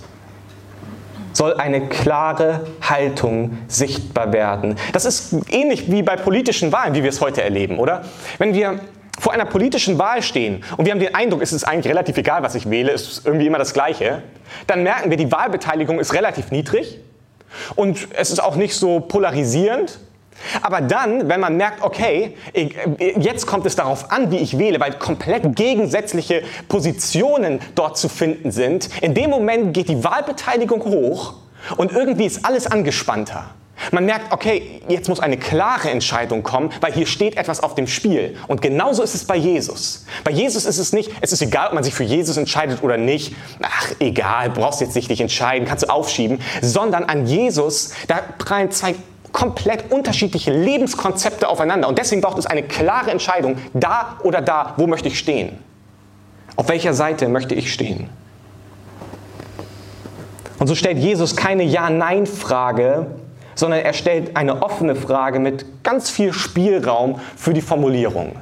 soll 1.39 1.53
eine 1.53 1.87
klare 1.87 2.67
Haltung 2.81 3.59
sichtbar 3.69 4.33
werden. 4.33 4.75
Das 4.91 5.05
ist 5.05 5.33
ähnlich 5.49 5.89
wie 5.89 6.03
bei 6.03 6.17
politischen 6.17 6.73
Wahlen, 6.73 6.93
wie 6.95 7.01
wir 7.01 7.09
es 7.09 7.21
heute 7.21 7.41
erleben, 7.41 7.79
oder? 7.79 8.01
Wenn 8.39 8.53
wir 8.53 8.81
vor 9.17 9.31
einer 9.31 9.45
politischen 9.45 9.97
Wahl 9.97 10.21
stehen 10.21 10.65
und 10.75 10.83
wir 10.83 10.91
haben 10.91 10.99
den 10.99 11.15
Eindruck, 11.15 11.41
es 11.41 11.53
ist 11.53 11.63
eigentlich 11.63 11.89
relativ 11.89 12.17
egal, 12.17 12.43
was 12.43 12.55
ich 12.55 12.69
wähle, 12.69 12.91
es 12.91 13.07
ist 13.07 13.25
irgendwie 13.25 13.47
immer 13.47 13.57
das 13.57 13.71
Gleiche, 13.71 14.21
dann 14.67 14.83
merken 14.83 15.11
wir, 15.11 15.15
die 15.15 15.31
Wahlbeteiligung 15.31 16.01
ist 16.01 16.13
relativ 16.13 16.51
niedrig 16.51 16.99
und 17.77 18.09
es 18.11 18.31
ist 18.31 18.43
auch 18.43 18.57
nicht 18.57 18.75
so 18.75 18.99
polarisierend. 18.99 19.97
Aber 20.61 20.81
dann, 20.81 21.29
wenn 21.29 21.39
man 21.39 21.57
merkt, 21.57 21.81
okay, 21.83 22.35
jetzt 22.97 23.45
kommt 23.45 23.65
es 23.65 23.75
darauf 23.75 24.11
an, 24.11 24.31
wie 24.31 24.37
ich 24.37 24.57
wähle, 24.57 24.79
weil 24.79 24.93
komplett 24.93 25.55
gegensätzliche 25.55 26.43
Positionen 26.67 27.59
dort 27.75 27.97
zu 27.97 28.09
finden 28.09 28.51
sind, 28.51 28.89
in 29.01 29.13
dem 29.13 29.29
Moment 29.29 29.73
geht 29.73 29.89
die 29.89 30.03
Wahlbeteiligung 30.03 30.83
hoch 30.83 31.35
und 31.77 31.91
irgendwie 31.91 32.25
ist 32.25 32.45
alles 32.45 32.67
angespannter. 32.67 33.51
Man 33.91 34.05
merkt, 34.05 34.33
okay, 34.33 34.81
jetzt 34.87 35.07
muss 35.07 35.19
eine 35.19 35.37
klare 35.37 35.89
Entscheidung 35.89 36.43
kommen, 36.43 36.69
weil 36.81 36.91
hier 36.91 37.05
steht 37.05 37.37
etwas 37.37 37.63
auf 37.63 37.75
dem 37.75 37.87
Spiel. 37.87 38.35
Und 38.47 38.61
genauso 38.61 39.01
ist 39.03 39.15
es 39.15 39.25
bei 39.25 39.35
Jesus. 39.35 40.05
Bei 40.23 40.31
Jesus 40.31 40.65
ist 40.65 40.77
es 40.77 40.93
nicht, 40.93 41.11
es 41.21 41.31
ist 41.31 41.41
egal, 41.41 41.67
ob 41.67 41.73
man 41.73 41.83
sich 41.83 41.93
für 41.93 42.03
Jesus 42.03 42.37
entscheidet 42.37 42.83
oder 42.83 42.97
nicht. 42.97 43.35
Ach, 43.61 43.87
egal, 43.99 44.49
brauchst 44.49 44.81
jetzt 44.81 44.95
nicht 44.95 45.09
dich 45.09 45.21
entscheiden, 45.21 45.67
kannst 45.67 45.85
du 45.85 45.89
aufschieben. 45.89 46.41
Sondern 46.61 47.05
an 47.05 47.25
Jesus, 47.25 47.91
da 48.07 48.19
prallen 48.37 48.69
zwei 48.71 48.95
komplett 49.31 49.91
unterschiedliche 49.91 50.51
Lebenskonzepte 50.51 51.47
aufeinander. 51.47 51.87
Und 51.87 51.97
deswegen 51.97 52.21
braucht 52.21 52.37
es 52.37 52.45
eine 52.45 52.63
klare 52.63 53.11
Entscheidung, 53.11 53.57
da 53.73 54.17
oder 54.23 54.41
da, 54.41 54.73
wo 54.77 54.87
möchte 54.87 55.07
ich 55.07 55.19
stehen? 55.19 55.57
Auf 56.55 56.69
welcher 56.69 56.93
Seite 56.93 57.29
möchte 57.29 57.55
ich 57.55 57.71
stehen? 57.71 58.09
Und 60.59 60.67
so 60.67 60.75
stellt 60.75 60.97
Jesus 60.97 61.35
keine 61.35 61.63
Ja-Nein-Frage, 61.63 63.07
sondern 63.55 63.79
er 63.81 63.93
stellt 63.93 64.35
eine 64.35 64.61
offene 64.61 64.95
Frage 64.95 65.39
mit 65.39 65.83
ganz 65.83 66.09
viel 66.09 66.33
Spielraum 66.33 67.19
für 67.35 67.53
die 67.53 67.61
Formulierung. 67.61 68.35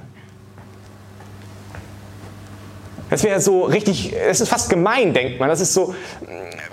Das 3.10 3.24
wäre 3.24 3.40
so 3.40 3.64
richtig, 3.64 4.14
es 4.14 4.42
ist 4.42 4.50
fast 4.50 4.70
gemein, 4.70 5.14
denkt 5.14 5.40
man. 5.40 5.48
Das 5.50 5.62
ist 5.62 5.74
so, 5.74 5.96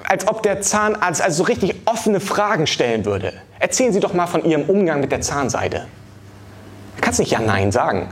als 0.09 0.27
ob 0.27 0.43
der 0.43 0.61
Zahnarzt 0.61 1.23
also 1.23 1.39
so 1.39 1.45
richtig 1.45 1.75
offene 1.85 2.21
Fragen 2.21 2.67
stellen 2.67 3.05
würde. 3.05 3.33
Erzählen 3.65 3.95
Sie 3.95 4.01
doch 4.01 4.13
mal 4.13 4.27
von 4.27 4.45
Ihrem 4.45 4.65
Umgang 4.65 5.01
mit 5.01 5.11
der 5.11 5.23
Zahnseide. 5.23 5.87
Du 6.97 7.01
kannst 7.01 7.19
nicht 7.19 7.33
Ja, 7.33 7.41
Nein 7.41 7.73
sagen. 7.73 8.11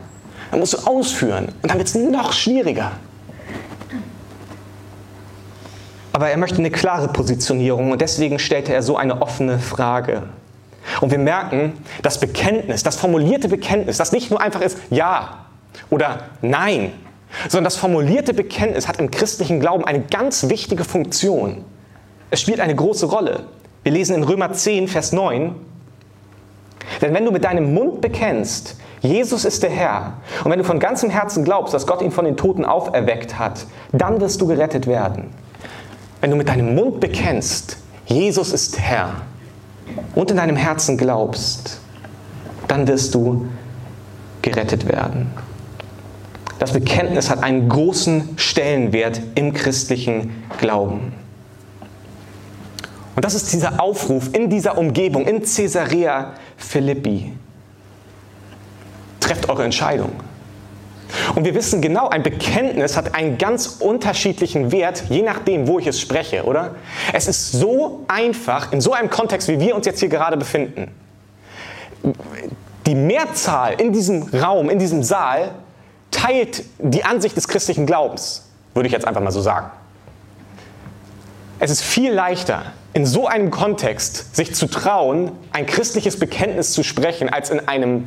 Dann 0.50 0.60
musst 0.60 0.72
du 0.72 0.78
ausführen 0.78 1.52
und 1.60 1.70
dann 1.70 1.76
wird 1.76 1.88
es 1.88 1.94
noch 1.94 2.32
schwieriger. 2.32 2.92
Aber 6.14 6.30
er 6.30 6.38
möchte 6.38 6.56
eine 6.56 6.70
klare 6.70 7.08
Positionierung 7.08 7.90
und 7.90 8.00
deswegen 8.00 8.38
stellte 8.38 8.72
er 8.72 8.82
so 8.82 8.96
eine 8.96 9.20
offene 9.20 9.58
Frage. 9.58 10.22
Und 11.02 11.10
wir 11.10 11.18
merken, 11.18 11.74
das 12.00 12.18
Bekenntnis, 12.18 12.82
das 12.82 12.96
formulierte 12.96 13.48
Bekenntnis, 13.48 13.98
das 13.98 14.10
nicht 14.10 14.30
nur 14.30 14.40
einfach 14.40 14.62
ist 14.62 14.78
Ja 14.88 15.44
oder 15.90 16.30
Nein, 16.40 16.94
sondern 17.50 17.64
das 17.64 17.76
formulierte 17.76 18.32
Bekenntnis 18.32 18.88
hat 18.88 18.98
im 18.98 19.10
christlichen 19.10 19.60
Glauben 19.60 19.84
eine 19.84 20.00
ganz 20.00 20.48
wichtige 20.48 20.84
Funktion. 20.84 21.62
Es 22.30 22.40
spielt 22.40 22.58
eine 22.58 22.74
große 22.74 23.04
Rolle. 23.04 23.44
Wir 23.82 23.92
lesen 23.92 24.14
in 24.14 24.22
Römer 24.22 24.52
10, 24.52 24.86
Vers 24.86 25.12
9, 25.12 25.54
denn 27.00 27.14
wenn 27.14 27.24
du 27.24 27.32
mit 27.32 27.44
deinem 27.44 27.74
Mund 27.74 28.00
bekennst, 28.00 28.76
Jesus 29.00 29.44
ist 29.44 29.64
der 29.64 29.70
Herr, 29.70 30.14
und 30.44 30.50
wenn 30.52 30.58
du 30.58 30.64
von 30.64 30.78
ganzem 30.78 31.10
Herzen 31.10 31.44
glaubst, 31.44 31.74
dass 31.74 31.86
Gott 31.86 32.00
ihn 32.00 32.12
von 32.12 32.24
den 32.24 32.36
Toten 32.36 32.64
auferweckt 32.64 33.38
hat, 33.40 33.66
dann 33.90 34.20
wirst 34.20 34.40
du 34.40 34.46
gerettet 34.46 34.86
werden. 34.86 35.30
Wenn 36.20 36.30
du 36.30 36.36
mit 36.36 36.48
deinem 36.48 36.76
Mund 36.76 37.00
bekennst, 37.00 37.78
Jesus 38.06 38.52
ist 38.52 38.78
Herr, 38.78 39.22
und 40.14 40.30
in 40.30 40.36
deinem 40.36 40.56
Herzen 40.56 40.96
glaubst, 40.96 41.80
dann 42.68 42.86
wirst 42.86 43.14
du 43.14 43.48
gerettet 44.42 44.86
werden. 44.86 45.32
Das 46.60 46.72
Bekenntnis 46.72 47.28
hat 47.28 47.42
einen 47.42 47.68
großen 47.68 48.34
Stellenwert 48.36 49.20
im 49.34 49.52
christlichen 49.52 50.44
Glauben. 50.60 51.12
Und 53.14 53.24
das 53.24 53.34
ist 53.34 53.52
dieser 53.52 53.80
Aufruf 53.80 54.30
in 54.32 54.48
dieser 54.48 54.78
Umgebung, 54.78 55.26
in 55.26 55.42
Caesarea 55.42 56.32
Philippi. 56.56 57.32
Trefft 59.20 59.48
eure 59.48 59.64
Entscheidung. 59.64 60.12
Und 61.34 61.44
wir 61.44 61.54
wissen 61.54 61.82
genau, 61.82 62.08
ein 62.08 62.22
Bekenntnis 62.22 62.96
hat 62.96 63.14
einen 63.14 63.36
ganz 63.38 63.76
unterschiedlichen 63.80 64.72
Wert, 64.72 65.04
je 65.08 65.22
nachdem, 65.22 65.68
wo 65.68 65.78
ich 65.78 65.86
es 65.86 66.00
spreche, 66.00 66.44
oder? 66.44 66.74
Es 67.12 67.28
ist 67.28 67.52
so 67.52 68.04
einfach, 68.08 68.72
in 68.72 68.80
so 68.80 68.92
einem 68.92 69.10
Kontext, 69.10 69.48
wie 69.48 69.60
wir 69.60 69.74
uns 69.74 69.86
jetzt 69.86 70.00
hier 70.00 70.08
gerade 70.08 70.36
befinden. 70.36 70.90
Die 72.86 72.94
Mehrzahl 72.94 73.74
in 73.80 73.92
diesem 73.92 74.22
Raum, 74.22 74.70
in 74.70 74.78
diesem 74.78 75.02
Saal, 75.02 75.52
teilt 76.10 76.64
die 76.78 77.04
Ansicht 77.04 77.36
des 77.36 77.46
christlichen 77.46 77.86
Glaubens, 77.86 78.48
würde 78.74 78.86
ich 78.86 78.92
jetzt 78.92 79.06
einfach 79.06 79.20
mal 79.20 79.30
so 79.32 79.40
sagen. 79.40 79.70
Es 81.58 81.70
ist 81.70 81.82
viel 81.82 82.12
leichter, 82.12 82.72
in 82.94 83.06
so 83.06 83.26
einem 83.26 83.50
Kontext 83.50 84.36
sich 84.36 84.54
zu 84.54 84.66
trauen, 84.66 85.32
ein 85.52 85.66
christliches 85.66 86.18
Bekenntnis 86.18 86.72
zu 86.72 86.82
sprechen, 86.82 87.28
als 87.28 87.50
in 87.50 87.66
einem 87.68 88.04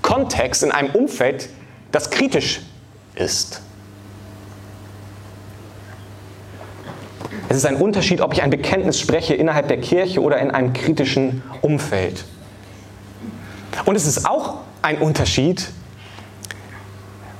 Kontext, 0.00 0.62
in 0.62 0.72
einem 0.72 0.90
Umfeld, 0.90 1.48
das 1.90 2.10
kritisch 2.10 2.60
ist. 3.14 3.60
Es 7.48 7.58
ist 7.58 7.66
ein 7.66 7.76
Unterschied, 7.76 8.22
ob 8.22 8.32
ich 8.32 8.42
ein 8.42 8.48
Bekenntnis 8.48 8.98
spreche 8.98 9.34
innerhalb 9.34 9.68
der 9.68 9.78
Kirche 9.78 10.22
oder 10.22 10.38
in 10.38 10.50
einem 10.50 10.72
kritischen 10.72 11.42
Umfeld. 11.60 12.24
Und 13.84 13.94
es 13.94 14.06
ist 14.06 14.26
auch 14.26 14.60
ein 14.80 14.98
Unterschied, 14.98 15.68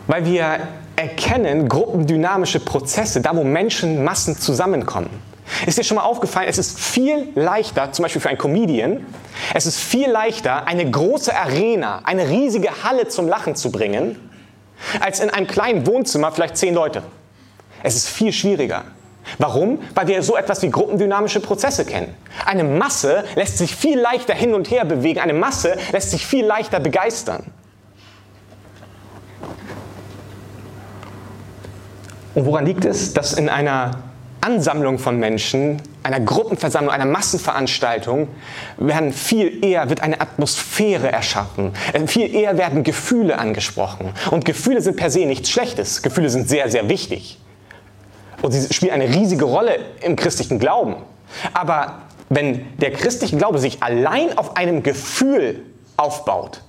weil 0.06 0.26
wir 0.26 0.68
erkennen 0.96 1.68
gruppendynamische 1.68 2.60
Prozesse, 2.60 3.22
da 3.22 3.34
wo 3.34 3.42
Menschen, 3.42 4.04
Massen 4.04 4.36
zusammenkommen. 4.36 5.31
Ist 5.66 5.78
dir 5.78 5.84
schon 5.84 5.96
mal 5.96 6.04
aufgefallen, 6.04 6.48
es 6.48 6.58
ist 6.58 6.78
viel 6.78 7.28
leichter, 7.34 7.92
zum 7.92 8.02
Beispiel 8.02 8.20
für 8.20 8.28
einen 8.28 8.38
Comedian, 8.38 9.06
es 9.54 9.66
ist 9.66 9.78
viel 9.78 10.10
leichter, 10.10 10.66
eine 10.66 10.90
große 10.90 11.34
Arena, 11.34 12.00
eine 12.04 12.28
riesige 12.28 12.82
Halle 12.82 13.08
zum 13.08 13.28
Lachen 13.28 13.54
zu 13.54 13.70
bringen, 13.70 14.16
als 15.00 15.20
in 15.20 15.30
einem 15.30 15.46
kleinen 15.46 15.86
Wohnzimmer 15.86 16.32
vielleicht 16.32 16.56
zehn 16.56 16.74
Leute. 16.74 17.02
Es 17.82 17.94
ist 17.94 18.08
viel 18.08 18.32
schwieriger. 18.32 18.84
Warum? 19.38 19.78
Weil 19.94 20.08
wir 20.08 20.22
so 20.22 20.36
etwas 20.36 20.62
wie 20.62 20.70
gruppendynamische 20.70 21.40
Prozesse 21.40 21.84
kennen. 21.84 22.14
Eine 22.44 22.64
Masse 22.64 23.24
lässt 23.36 23.58
sich 23.58 23.74
viel 23.74 23.98
leichter 23.98 24.34
hin 24.34 24.54
und 24.54 24.70
her 24.70 24.84
bewegen, 24.84 25.20
eine 25.20 25.32
Masse 25.32 25.76
lässt 25.92 26.10
sich 26.10 26.26
viel 26.26 26.44
leichter 26.44 26.80
begeistern. 26.80 27.44
Und 32.34 32.46
woran 32.46 32.66
liegt 32.66 32.84
es, 32.84 33.12
dass 33.12 33.34
in 33.34 33.48
einer 33.48 33.92
Ansammlung 34.42 34.98
von 34.98 35.18
Menschen, 35.18 35.80
einer 36.02 36.20
Gruppenversammlung, 36.20 36.92
einer 36.92 37.06
Massenveranstaltung 37.06 38.28
werden 38.76 39.12
viel 39.12 39.64
eher 39.64 39.88
wird 39.88 40.00
eine 40.00 40.20
Atmosphäre 40.20 41.10
erschaffen. 41.10 41.72
Äh, 41.92 42.06
viel 42.06 42.34
eher 42.34 42.58
werden 42.58 42.82
Gefühle 42.82 43.38
angesprochen. 43.38 44.12
Und 44.30 44.44
Gefühle 44.44 44.82
sind 44.82 44.96
per 44.96 45.10
se 45.10 45.26
nichts 45.26 45.50
Schlechtes. 45.50 46.02
Gefühle 46.02 46.28
sind 46.28 46.48
sehr, 46.48 46.68
sehr 46.70 46.88
wichtig. 46.88 47.38
Und 48.42 48.52
sie 48.52 48.72
spielen 48.74 48.92
eine 48.92 49.08
riesige 49.08 49.44
Rolle 49.44 49.78
im 50.00 50.16
christlichen 50.16 50.58
Glauben. 50.58 50.96
Aber 51.52 52.02
wenn 52.28 52.76
der 52.78 52.92
christliche 52.92 53.36
Glaube 53.36 53.58
sich 53.58 53.82
allein 53.82 54.36
auf 54.36 54.56
einem 54.56 54.82
Gefühl 54.82 55.62
aufbaut, 55.96 56.62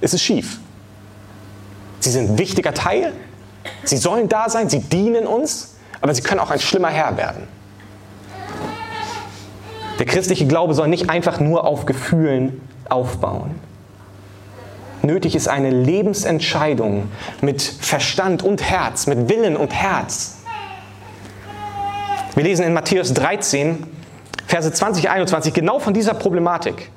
ist 0.00 0.14
es 0.14 0.22
schief. 0.22 0.58
Sie 2.00 2.10
sind 2.10 2.30
ein 2.30 2.38
wichtiger 2.38 2.74
Teil, 2.74 3.12
Sie 3.84 3.96
sollen 3.96 4.28
da 4.28 4.48
sein, 4.48 4.68
sie 4.68 4.80
dienen 4.80 5.26
uns, 5.26 5.71
aber 6.02 6.14
sie 6.14 6.22
können 6.22 6.40
auch 6.40 6.50
ein 6.50 6.60
schlimmer 6.60 6.90
Herr 6.90 7.16
werden. 7.16 7.48
Der 9.98 10.06
christliche 10.06 10.46
Glaube 10.46 10.74
soll 10.74 10.88
nicht 10.88 11.08
einfach 11.08 11.38
nur 11.38 11.64
auf 11.64 11.86
Gefühlen 11.86 12.60
aufbauen. 12.88 13.54
Nötig 15.02 15.34
ist 15.34 15.48
eine 15.48 15.70
Lebensentscheidung 15.70 17.08
mit 17.40 17.62
Verstand 17.62 18.42
und 18.42 18.62
Herz, 18.62 19.06
mit 19.06 19.28
Willen 19.28 19.56
und 19.56 19.72
Herz. 19.72 20.38
Wir 22.34 22.44
lesen 22.44 22.64
in 22.64 22.72
Matthäus 22.72 23.12
13, 23.14 23.86
Verse 24.46 24.72
20, 24.72 25.08
21 25.08 25.54
genau 25.54 25.78
von 25.78 25.94
dieser 25.94 26.14
Problematik. 26.14 26.90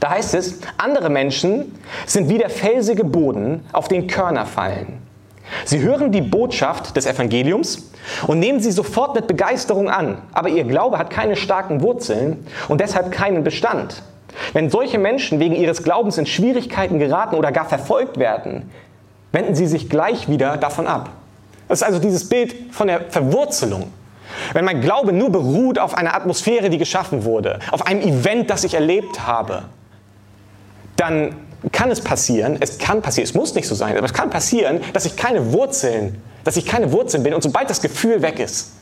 Da 0.00 0.10
heißt 0.10 0.34
es, 0.34 0.60
andere 0.78 1.10
Menschen 1.10 1.78
sind 2.06 2.28
wie 2.28 2.38
der 2.38 2.50
felsige 2.50 3.04
Boden, 3.04 3.64
auf 3.72 3.88
den 3.88 4.06
Körner 4.06 4.46
fallen. 4.46 5.01
Sie 5.64 5.80
hören 5.80 6.12
die 6.12 6.20
Botschaft 6.20 6.96
des 6.96 7.06
Evangeliums 7.06 7.90
und 8.26 8.38
nehmen 8.38 8.60
sie 8.60 8.72
sofort 8.72 9.14
mit 9.14 9.26
Begeisterung 9.26 9.90
an, 9.90 10.18
aber 10.32 10.48
ihr 10.48 10.64
Glaube 10.64 10.98
hat 10.98 11.10
keine 11.10 11.36
starken 11.36 11.80
Wurzeln 11.82 12.46
und 12.68 12.80
deshalb 12.80 13.12
keinen 13.12 13.44
Bestand. 13.44 14.02
Wenn 14.52 14.70
solche 14.70 14.98
Menschen 14.98 15.40
wegen 15.40 15.54
ihres 15.54 15.82
Glaubens 15.82 16.18
in 16.18 16.26
Schwierigkeiten 16.26 16.98
geraten 16.98 17.36
oder 17.36 17.52
gar 17.52 17.66
verfolgt 17.66 18.18
werden, 18.18 18.70
wenden 19.30 19.54
sie 19.54 19.66
sich 19.66 19.88
gleich 19.88 20.28
wieder 20.28 20.56
davon 20.56 20.86
ab. 20.86 21.10
Das 21.68 21.80
ist 21.80 21.86
also 21.86 21.98
dieses 21.98 22.28
Bild 22.28 22.54
von 22.70 22.86
der 22.86 23.02
Verwurzelung. 23.10 23.92
Wenn 24.52 24.64
mein 24.64 24.80
Glaube 24.80 25.12
nur 25.12 25.30
beruht 25.30 25.78
auf 25.78 25.96
einer 25.96 26.14
Atmosphäre, 26.14 26.70
die 26.70 26.78
geschaffen 26.78 27.24
wurde, 27.24 27.58
auf 27.70 27.86
einem 27.86 28.00
Event, 28.00 28.50
das 28.50 28.64
ich 28.64 28.74
erlebt 28.74 29.26
habe, 29.26 29.64
dann 30.96 31.34
kann 31.70 31.90
es 31.90 32.00
passieren, 32.00 32.56
es 32.60 32.78
kann 32.78 33.02
passieren, 33.02 33.28
es 33.28 33.34
muss 33.34 33.54
nicht 33.54 33.68
so 33.68 33.74
sein, 33.74 33.96
aber 33.96 34.06
es 34.06 34.12
kann 34.12 34.30
passieren, 34.30 34.80
dass 34.92 35.04
ich 35.04 35.16
keine 35.16 35.52
Wurzeln, 35.52 36.20
dass 36.44 36.56
ich 36.56 36.66
keine 36.66 36.90
Wurzeln 36.92 37.22
bin 37.22 37.34
und 37.34 37.42
sobald 37.42 37.70
das 37.70 37.80
Gefühl 37.80 38.22
weg 38.22 38.40
ist, 38.40 38.72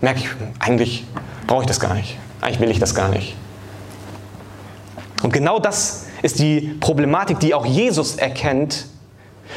merke 0.00 0.20
ich, 0.20 0.28
eigentlich 0.60 1.04
brauche 1.46 1.62
ich 1.62 1.66
das 1.66 1.80
gar 1.80 1.94
nicht, 1.94 2.16
eigentlich 2.40 2.60
will 2.60 2.70
ich 2.70 2.78
das 2.78 2.94
gar 2.94 3.08
nicht. 3.08 3.36
Und 5.22 5.32
genau 5.32 5.58
das 5.58 6.06
ist 6.22 6.38
die 6.38 6.76
Problematik, 6.80 7.40
die 7.40 7.54
auch 7.54 7.66
Jesus 7.66 8.16
erkennt 8.16 8.86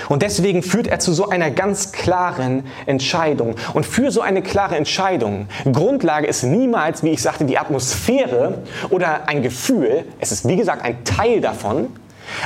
und 0.10 0.22
deswegen 0.22 0.64
führt 0.64 0.88
er 0.88 1.00
zu 1.00 1.14
so 1.14 1.30
einer 1.30 1.52
ganz 1.52 1.92
klaren 1.92 2.64
Entscheidung. 2.86 3.56
Und 3.74 3.86
für 3.86 4.12
so 4.12 4.22
eine 4.22 4.42
klare 4.42 4.76
Entscheidung, 4.76 5.48
Grundlage 5.72 6.28
ist 6.28 6.44
niemals, 6.44 7.04
wie 7.04 7.10
ich 7.10 7.22
sagte, 7.22 7.46
die 7.46 7.58
Atmosphäre 7.58 8.60
oder 8.90 9.28
ein 9.28 9.42
Gefühl. 9.42 10.06
Es 10.20 10.32
ist, 10.32 10.48
wie 10.48 10.56
gesagt, 10.56 10.84
ein 10.84 11.04
Teil 11.04 11.42
davon. 11.42 11.88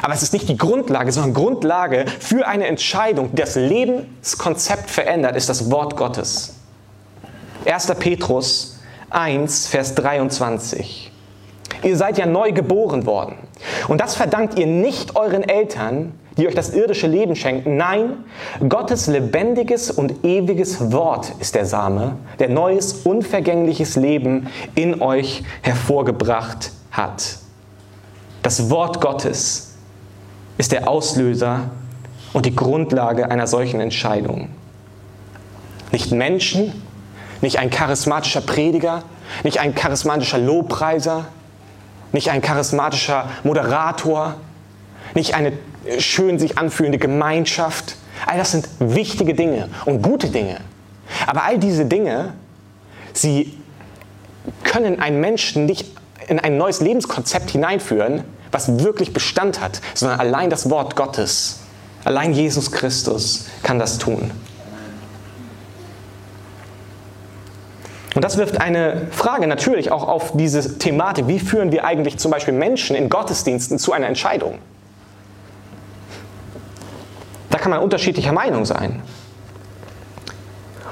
Aber 0.01 0.13
es 0.13 0.23
ist 0.23 0.33
nicht 0.33 0.49
die 0.49 0.57
Grundlage, 0.57 1.11
sondern 1.11 1.33
Grundlage 1.33 2.05
für 2.19 2.47
eine 2.47 2.67
Entscheidung, 2.67 3.31
die 3.31 3.41
das 3.41 3.55
Lebenskonzept 3.55 4.89
verändert, 4.89 5.35
ist 5.35 5.49
das 5.49 5.71
Wort 5.71 5.97
Gottes. 5.97 6.55
1. 7.65 7.87
Petrus 7.99 8.79
1, 9.09 9.67
Vers 9.67 9.95
23. 9.95 11.11
Ihr 11.83 11.97
seid 11.97 12.17
ja 12.17 12.25
neu 12.25 12.51
geboren 12.51 13.05
worden. 13.05 13.35
Und 13.87 14.01
das 14.01 14.15
verdankt 14.15 14.57
ihr 14.57 14.67
nicht 14.67 15.15
euren 15.15 15.43
Eltern, 15.43 16.13
die 16.37 16.47
euch 16.47 16.55
das 16.55 16.71
irdische 16.71 17.07
Leben 17.07 17.35
schenken. 17.35 17.77
Nein, 17.77 18.25
Gottes 18.67 19.07
lebendiges 19.07 19.91
und 19.91 20.25
ewiges 20.25 20.91
Wort 20.91 21.33
ist 21.39 21.55
der 21.55 21.65
Same, 21.65 22.17
der 22.39 22.49
neues, 22.49 22.93
unvergängliches 23.05 23.95
Leben 23.95 24.47
in 24.75 25.01
euch 25.01 25.43
hervorgebracht 25.61 26.71
hat. 26.91 27.37
Das 28.41 28.69
Wort 28.69 29.01
Gottes 29.01 29.64
ist 30.57 30.71
der 30.71 30.87
Auslöser 30.87 31.69
und 32.33 32.45
die 32.45 32.55
Grundlage 32.55 33.29
einer 33.29 33.47
solchen 33.47 33.79
Entscheidung. 33.79 34.49
Nicht 35.91 36.11
Menschen, 36.11 36.81
nicht 37.41 37.59
ein 37.59 37.69
charismatischer 37.69 38.41
Prediger, 38.41 39.03
nicht 39.43 39.59
ein 39.59 39.75
charismatischer 39.75 40.37
Lobpreiser, 40.37 41.25
nicht 42.11 42.29
ein 42.29 42.41
charismatischer 42.41 43.29
Moderator, 43.43 44.35
nicht 45.13 45.35
eine 45.35 45.53
schön 45.99 46.39
sich 46.39 46.57
anfühlende 46.57 46.97
Gemeinschaft. 46.97 47.97
All 48.25 48.37
das 48.37 48.51
sind 48.51 48.67
wichtige 48.79 49.33
Dinge 49.33 49.69
und 49.85 50.01
gute 50.01 50.29
Dinge. 50.29 50.59
Aber 51.27 51.43
all 51.43 51.59
diese 51.59 51.85
Dinge, 51.85 52.33
sie 53.13 53.57
können 54.63 54.99
einen 54.99 55.19
Menschen 55.19 55.65
nicht 55.65 55.95
in 56.27 56.39
ein 56.39 56.57
neues 56.57 56.81
Lebenskonzept 56.81 57.51
hineinführen, 57.51 58.23
was 58.51 58.79
wirklich 58.79 59.13
Bestand 59.13 59.61
hat, 59.61 59.81
sondern 59.93 60.19
allein 60.19 60.49
das 60.49 60.69
Wort 60.69 60.95
Gottes, 60.95 61.59
allein 62.03 62.33
Jesus 62.33 62.71
Christus 62.71 63.45
kann 63.63 63.79
das 63.79 63.97
tun. 63.97 64.31
Und 68.15 68.23
das 68.23 68.37
wirft 68.37 68.61
eine 68.61 69.07
Frage 69.11 69.45
natürlich 69.45 69.91
auch 69.91 70.07
auf 70.07 70.31
diese 70.35 70.77
Thematik, 70.77 71.27
wie 71.27 71.39
führen 71.39 71.73
wir 71.73 71.83
eigentlich 71.83 72.17
zum 72.17 72.31
Beispiel 72.31 72.53
Menschen 72.53 72.95
in 72.95 73.09
Gottesdiensten 73.09 73.77
zu 73.77 73.91
einer 73.91 74.07
Entscheidung? 74.07 74.59
Da 77.49 77.57
kann 77.57 77.71
man 77.71 77.81
unterschiedlicher 77.81 78.31
Meinung 78.31 78.65
sein. 78.65 79.01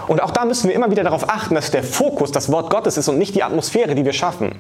Und 0.08 0.22
auch 0.22 0.32
da 0.32 0.44
müssen 0.44 0.68
wir 0.68 0.76
immer 0.76 0.92
wieder 0.92 1.04
darauf 1.04 1.30
achten, 1.30 1.56
dass 1.56 1.72
der 1.72 1.84
Fokus 1.84 2.34
das 2.34 2.52
Wort 2.52 2.70
Gottes 2.70 2.98
ist 2.98 3.08
und 3.08 3.18
nicht 3.18 3.36
die 3.36 3.44
Atmosphäre, 3.44 3.96
die 3.96 4.04
wir 4.04 4.12
schaffen. 4.12 4.56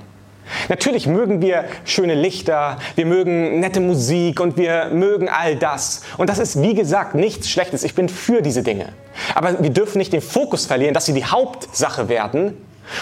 Natürlich 0.69 1.07
mögen 1.07 1.41
wir 1.41 1.65
schöne 1.85 2.15
Lichter, 2.15 2.77
wir 2.95 3.05
mögen 3.05 3.59
nette 3.59 3.79
Musik 3.79 4.39
und 4.39 4.57
wir 4.57 4.89
mögen 4.91 5.29
all 5.29 5.55
das. 5.55 6.01
Und 6.17 6.29
das 6.29 6.39
ist, 6.39 6.61
wie 6.61 6.73
gesagt, 6.73 7.15
nichts 7.15 7.49
Schlechtes. 7.49 7.83
Ich 7.83 7.95
bin 7.95 8.09
für 8.09 8.41
diese 8.41 8.63
Dinge. 8.63 8.89
Aber 9.35 9.61
wir 9.61 9.69
dürfen 9.69 9.97
nicht 9.97 10.13
den 10.13 10.21
Fokus 10.21 10.65
verlieren, 10.65 10.93
dass 10.93 11.05
sie 11.05 11.13
die 11.13 11.25
Hauptsache 11.25 12.09
werden 12.09 12.57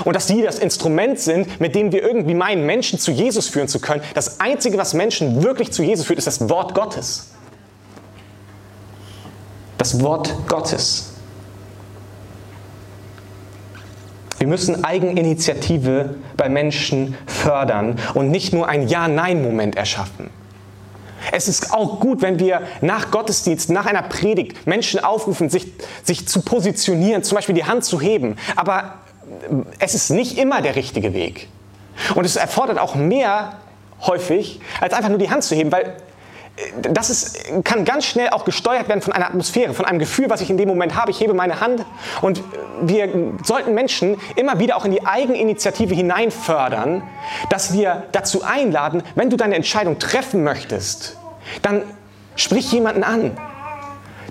und 0.05 0.15
dass 0.15 0.27
sie 0.27 0.41
das 0.41 0.59
Instrument 0.59 1.19
sind, 1.19 1.59
mit 1.59 1.75
dem 1.75 1.91
wir 1.91 2.03
irgendwie 2.03 2.35
meinen, 2.35 2.65
Menschen 2.65 2.99
zu 2.99 3.11
Jesus 3.11 3.47
führen 3.47 3.67
zu 3.67 3.79
können. 3.79 4.01
Das 4.13 4.39
Einzige, 4.39 4.77
was 4.77 4.93
Menschen 4.93 5.43
wirklich 5.43 5.71
zu 5.71 5.83
Jesus 5.83 6.05
führt, 6.05 6.19
ist 6.19 6.27
das 6.27 6.49
Wort 6.49 6.75
Gottes 6.75 7.31
das 9.81 9.99
Wort 9.99 10.31
Gottes. 10.47 11.10
Wir 14.41 14.47
müssen 14.47 14.83
Eigeninitiative 14.83 16.15
bei 16.35 16.49
Menschen 16.49 17.15
fördern 17.27 17.99
und 18.15 18.31
nicht 18.31 18.53
nur 18.53 18.67
ein 18.67 18.87
Ja-Nein-Moment 18.87 19.75
erschaffen. 19.75 20.31
Es 21.31 21.47
ist 21.47 21.71
auch 21.71 21.99
gut, 21.99 22.23
wenn 22.23 22.39
wir 22.39 22.63
nach 22.81 23.11
Gottesdienst, 23.11 23.69
nach 23.69 23.85
einer 23.85 24.01
Predigt 24.01 24.65
Menschen 24.65 24.99
aufrufen, 25.03 25.51
sich, 25.51 25.67
sich 26.01 26.27
zu 26.27 26.41
positionieren, 26.41 27.21
zum 27.21 27.35
Beispiel 27.35 27.53
die 27.53 27.65
Hand 27.65 27.85
zu 27.85 28.01
heben. 28.01 28.35
Aber 28.55 28.95
es 29.77 29.93
ist 29.93 30.09
nicht 30.09 30.39
immer 30.39 30.63
der 30.63 30.75
richtige 30.75 31.13
Weg. 31.13 31.47
Und 32.15 32.25
es 32.25 32.35
erfordert 32.35 32.79
auch 32.79 32.95
mehr 32.95 33.57
häufig, 34.07 34.59
als 34.79 34.95
einfach 34.95 35.09
nur 35.09 35.19
die 35.19 35.29
Hand 35.29 35.43
zu 35.43 35.53
heben, 35.53 35.71
weil 35.71 35.97
das 36.81 37.09
ist, 37.09 37.63
kann 37.63 37.85
ganz 37.85 38.05
schnell 38.05 38.29
auch 38.29 38.45
gesteuert 38.45 38.87
werden 38.87 39.01
von 39.01 39.13
einer 39.13 39.25
Atmosphäre, 39.25 39.73
von 39.73 39.85
einem 39.85 39.99
Gefühl, 39.99 40.29
was 40.29 40.41
ich 40.41 40.49
in 40.49 40.57
dem 40.57 40.67
Moment 40.67 40.95
habe. 40.95 41.11
Ich 41.11 41.19
hebe 41.19 41.33
meine 41.33 41.59
Hand 41.59 41.85
und 42.21 42.43
wir 42.81 43.09
sollten 43.43 43.73
Menschen 43.73 44.17
immer 44.35 44.59
wieder 44.59 44.77
auch 44.77 44.85
in 44.85 44.91
die 44.91 45.05
Eigeninitiative 45.05 45.93
hineinfördern, 45.93 47.03
dass 47.49 47.73
wir 47.73 48.03
dazu 48.11 48.43
einladen, 48.43 49.03
wenn 49.15 49.29
du 49.29 49.37
deine 49.37 49.55
Entscheidung 49.55 49.99
treffen 49.99 50.43
möchtest, 50.43 51.17
dann 51.61 51.83
sprich 52.35 52.71
jemanden 52.71 53.03
an. 53.03 53.37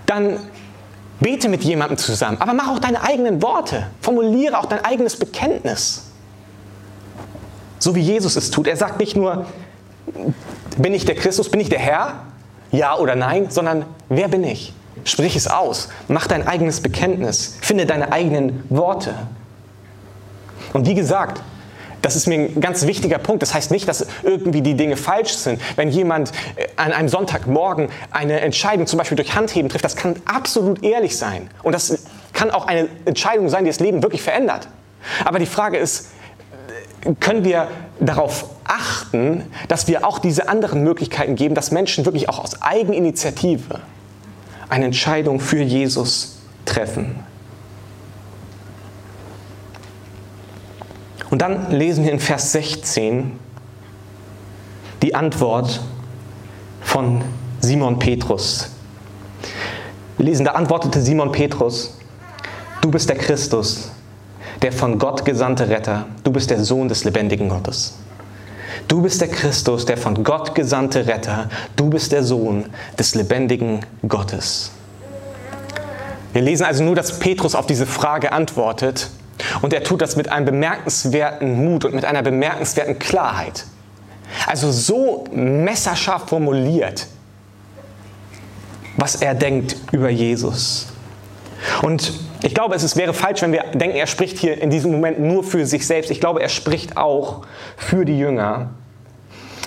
Dann 0.07 0.39
bete 1.21 1.49
mit 1.49 1.63
jemandem 1.63 1.99
zusammen. 1.99 2.39
Aber 2.41 2.55
mach 2.55 2.69
auch 2.69 2.79
deine 2.79 3.03
eigenen 3.03 3.43
Worte. 3.43 3.87
Formuliere 4.01 4.59
auch 4.59 4.67
dein 4.67 4.85
eigenes 4.85 5.17
Bekenntnis. 5.17 6.07
So 7.79 7.95
wie 7.95 8.01
Jesus 8.01 8.37
es 8.37 8.51
tut. 8.51 8.67
Er 8.67 8.77
sagt 8.77 8.99
nicht 8.99 9.17
nur, 9.17 9.47
bin 10.79 10.95
ich 10.95 11.05
der 11.05 11.15
Christus? 11.15 11.51
Bin 11.51 11.61
ich 11.61 11.69
der 11.69 11.79
Herr? 11.79 12.25
Ja 12.71 12.97
oder 12.97 13.17
nein? 13.17 13.51
Sondern 13.51 13.85
wer 14.09 14.29
bin 14.29 14.45
ich? 14.45 14.73
Sprich 15.05 15.37
es 15.37 15.49
aus. 15.49 15.89
Mach 16.09 16.27
dein 16.27 16.47
eigenes 16.47 16.81
Bekenntnis. 16.81 17.57
Finde 17.61 17.87
deine 17.87 18.13
eigenen 18.13 18.65
Worte. 18.69 19.15
Und 20.73 20.87
wie 20.87 20.95
gesagt, 20.95 21.43
das 22.03 22.17
ist 22.17 22.27
mir 22.27 22.39
ein 22.39 22.61
ganz 22.61 22.87
wichtiger 22.87 23.19
Punkt. 23.19 23.43
Das 23.43 23.55
heißt 23.55 23.71
nicht, 23.71 23.89
dass 23.89 24.07
irgendwie 24.23 24.63
die 24.63 24.75
Dinge 24.75 24.97
falsch 24.97 25.33
sind. 25.35 25.61
Wenn 25.77 25.91
jemand 25.91 26.33
äh, 26.57 26.67
an 26.77 26.93
einem 26.93 27.09
Sonntagmorgen 27.09 27.89
eine 28.11 28.41
Entscheidung 28.41 28.87
zum 28.87 28.99
Beispiel 28.99 29.17
durch 29.17 29.35
Handheben 29.35 29.69
trifft, 29.69 29.85
das 29.85 29.97
kann 29.97 30.17
absolut 30.25 30.83
ehrlich 30.83 31.17
sein. 31.17 31.51
Und 31.63 31.73
das 31.73 32.05
kann 32.33 32.51
auch 32.51 32.67
eine 32.67 32.89
Entscheidung 33.05 33.49
sein, 33.49 33.65
die 33.65 33.71
das 33.71 33.81
Leben 33.81 34.03
wirklich 34.03 34.23
verändert. 34.23 34.69
Aber 35.25 35.39
die 35.39 35.47
Frage 35.47 35.77
ist, 35.77 36.11
können 37.21 37.45
wir 37.45 37.69
darauf 37.99 38.47
achten, 38.65 39.45
dass 39.69 39.89
wir 39.89 40.07
auch 40.07 40.19
diese 40.19 40.49
anderen 40.49 40.83
Möglichkeiten 40.83 41.35
geben, 41.35 41.55
dass 41.55 41.71
Menschen 41.71 42.05
wirklich 42.05 42.29
auch 42.29 42.39
aus 42.39 42.61
Eigeninitiative 42.63 43.81
eine 44.69 44.85
Entscheidung 44.87 45.41
für 45.41 45.63
Jesus 45.63 46.39
treffen. 46.65 47.25
Und 51.31 51.43
dann 51.43 51.71
lesen 51.71 52.05
wir 52.05 52.13
in 52.13 52.21
Vers 52.21 52.53
16 52.53 53.39
die 55.03 55.15
Antwort 55.15 55.81
von 56.81 57.23
Simon 57.61 57.99
Petrus. 57.99 58.71
Wir 60.17 60.27
lesen, 60.27 60.45
da 60.45 60.53
antwortete 60.53 61.01
Simon 61.01 61.33
Petrus, 61.33 61.97
du 62.83 62.91
bist 62.91 63.09
der 63.09 63.17
Christus, 63.17 63.91
der 64.63 64.73
von 64.73 64.99
Gott 64.99 65.25
gesandte 65.25 65.69
Retter. 65.69 66.07
Du 66.23 66.33
bist 66.33 66.51
der 66.51 66.63
Sohn 66.63 66.89
des 66.89 67.05
lebendigen 67.05 67.49
Gottes. 67.49 67.95
Du 68.89 69.03
bist 69.03 69.21
der 69.21 69.29
Christus, 69.29 69.87
der 69.87 69.97
von 69.97 70.23
Gott 70.25 70.55
gesandte 70.55 71.07
Retter. 71.07 71.49
Du 71.77 71.89
bist 71.89 72.13
der 72.13 72.23
Sohn 72.23 72.67
des 72.99 73.15
lebendigen 73.15 73.81
Gottes. 74.07 74.73
Wir 76.33 76.43
lesen 76.43 76.65
also 76.65 76.85
nur, 76.85 76.95
dass 76.95 77.19
Petrus 77.19 77.55
auf 77.55 77.67
diese 77.67 77.87
Frage 77.87 78.33
antwortet 78.33 79.11
und 79.63 79.73
er 79.73 79.83
tut 79.83 80.01
das 80.01 80.17
mit 80.17 80.29
einem 80.29 80.47
bemerkenswerten 80.47 81.65
Mut 81.65 81.85
und 81.85 81.95
mit 81.95 82.05
einer 82.05 82.23
bemerkenswerten 82.23 82.99
Klarheit. 82.99 83.65
Also 84.47 84.71
so 84.71 85.25
messerscharf 85.33 86.29
formuliert, 86.29 87.07
was 88.97 89.17
er 89.17 89.35
denkt 89.35 89.77
über 89.93 90.09
Jesus. 90.09 90.89
Und 91.83 92.13
ich 92.43 92.55
glaube, 92.55 92.75
es 92.75 92.97
wäre 92.97 93.13
falsch, 93.13 93.43
wenn 93.43 93.53
wir 93.53 93.65
denken, 93.75 93.97
er 93.97 94.07
spricht 94.07 94.39
hier 94.39 94.61
in 94.61 94.71
diesem 94.71 94.93
Moment 94.93 95.21
nur 95.21 95.45
für 95.45 95.67
sich 95.67 95.87
selbst. 95.87 96.11
Ich 96.11 96.21
glaube, 96.21 96.41
er 96.41 96.49
spricht 96.49 96.97
auch 96.97 97.43
für 97.77 98.05
die 98.05 98.19
Jünger. 98.19 98.71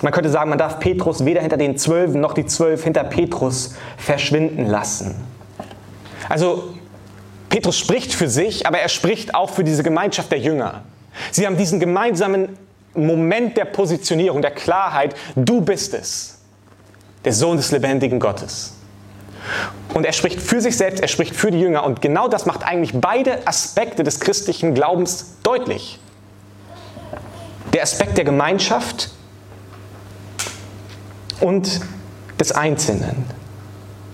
Man 0.02 0.12
könnte 0.12 0.28
sagen, 0.28 0.50
man 0.50 0.58
darf 0.58 0.80
Petrus 0.80 1.24
weder 1.24 1.40
hinter 1.40 1.56
den 1.56 1.78
Zwölfen 1.78 2.20
noch 2.20 2.34
die 2.34 2.46
Zwölf 2.46 2.84
hinter 2.84 3.04
Petrus 3.04 3.74
verschwinden 3.96 4.66
lassen. 4.66 5.14
Also 6.28 6.74
Petrus 7.48 7.78
spricht 7.78 8.12
für 8.12 8.28
sich, 8.28 8.66
aber 8.66 8.78
er 8.78 8.88
spricht 8.88 9.34
auch 9.34 9.50
für 9.50 9.62
diese 9.62 9.82
Gemeinschaft 9.82 10.32
der 10.32 10.40
Jünger. 10.40 10.82
Sie 11.30 11.46
haben 11.46 11.56
diesen 11.56 11.78
gemeinsamen 11.78 12.48
Moment 12.94 13.56
der 13.56 13.64
Positionierung, 13.64 14.42
der 14.42 14.50
Klarheit, 14.50 15.14
du 15.36 15.60
bist 15.60 15.94
es, 15.94 16.40
der 17.24 17.32
Sohn 17.32 17.56
des 17.56 17.70
lebendigen 17.70 18.20
Gottes. 18.20 18.74
Und 19.92 20.04
er 20.04 20.12
spricht 20.12 20.40
für 20.40 20.60
sich 20.60 20.76
selbst, 20.76 21.00
er 21.00 21.08
spricht 21.08 21.34
für 21.34 21.50
die 21.50 21.60
Jünger. 21.60 21.84
Und 21.84 22.02
genau 22.02 22.28
das 22.28 22.46
macht 22.46 22.64
eigentlich 22.64 22.92
beide 22.94 23.46
Aspekte 23.46 24.02
des 24.02 24.20
christlichen 24.20 24.74
Glaubens 24.74 25.36
deutlich. 25.42 26.00
Der 27.72 27.82
Aspekt 27.82 28.16
der 28.16 28.24
Gemeinschaft 28.24 29.10
und 31.40 31.80
des 32.38 32.52
Einzelnen. 32.52 33.24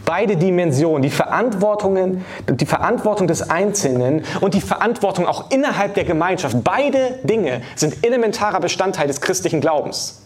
Beide 0.04 0.36
Dimensionen, 0.36 1.02
die, 1.02 1.10
Verantwortungen, 1.10 2.24
die 2.48 2.66
Verantwortung 2.66 3.28
des 3.28 3.48
Einzelnen 3.48 4.24
und 4.40 4.54
die 4.54 4.60
Verantwortung 4.60 5.26
auch 5.26 5.50
innerhalb 5.50 5.94
der 5.94 6.04
Gemeinschaft, 6.04 6.56
beide 6.64 7.20
Dinge 7.22 7.62
sind 7.76 8.04
elementarer 8.04 8.60
Bestandteil 8.60 9.06
des 9.06 9.20
christlichen 9.20 9.60
Glaubens. 9.60 10.19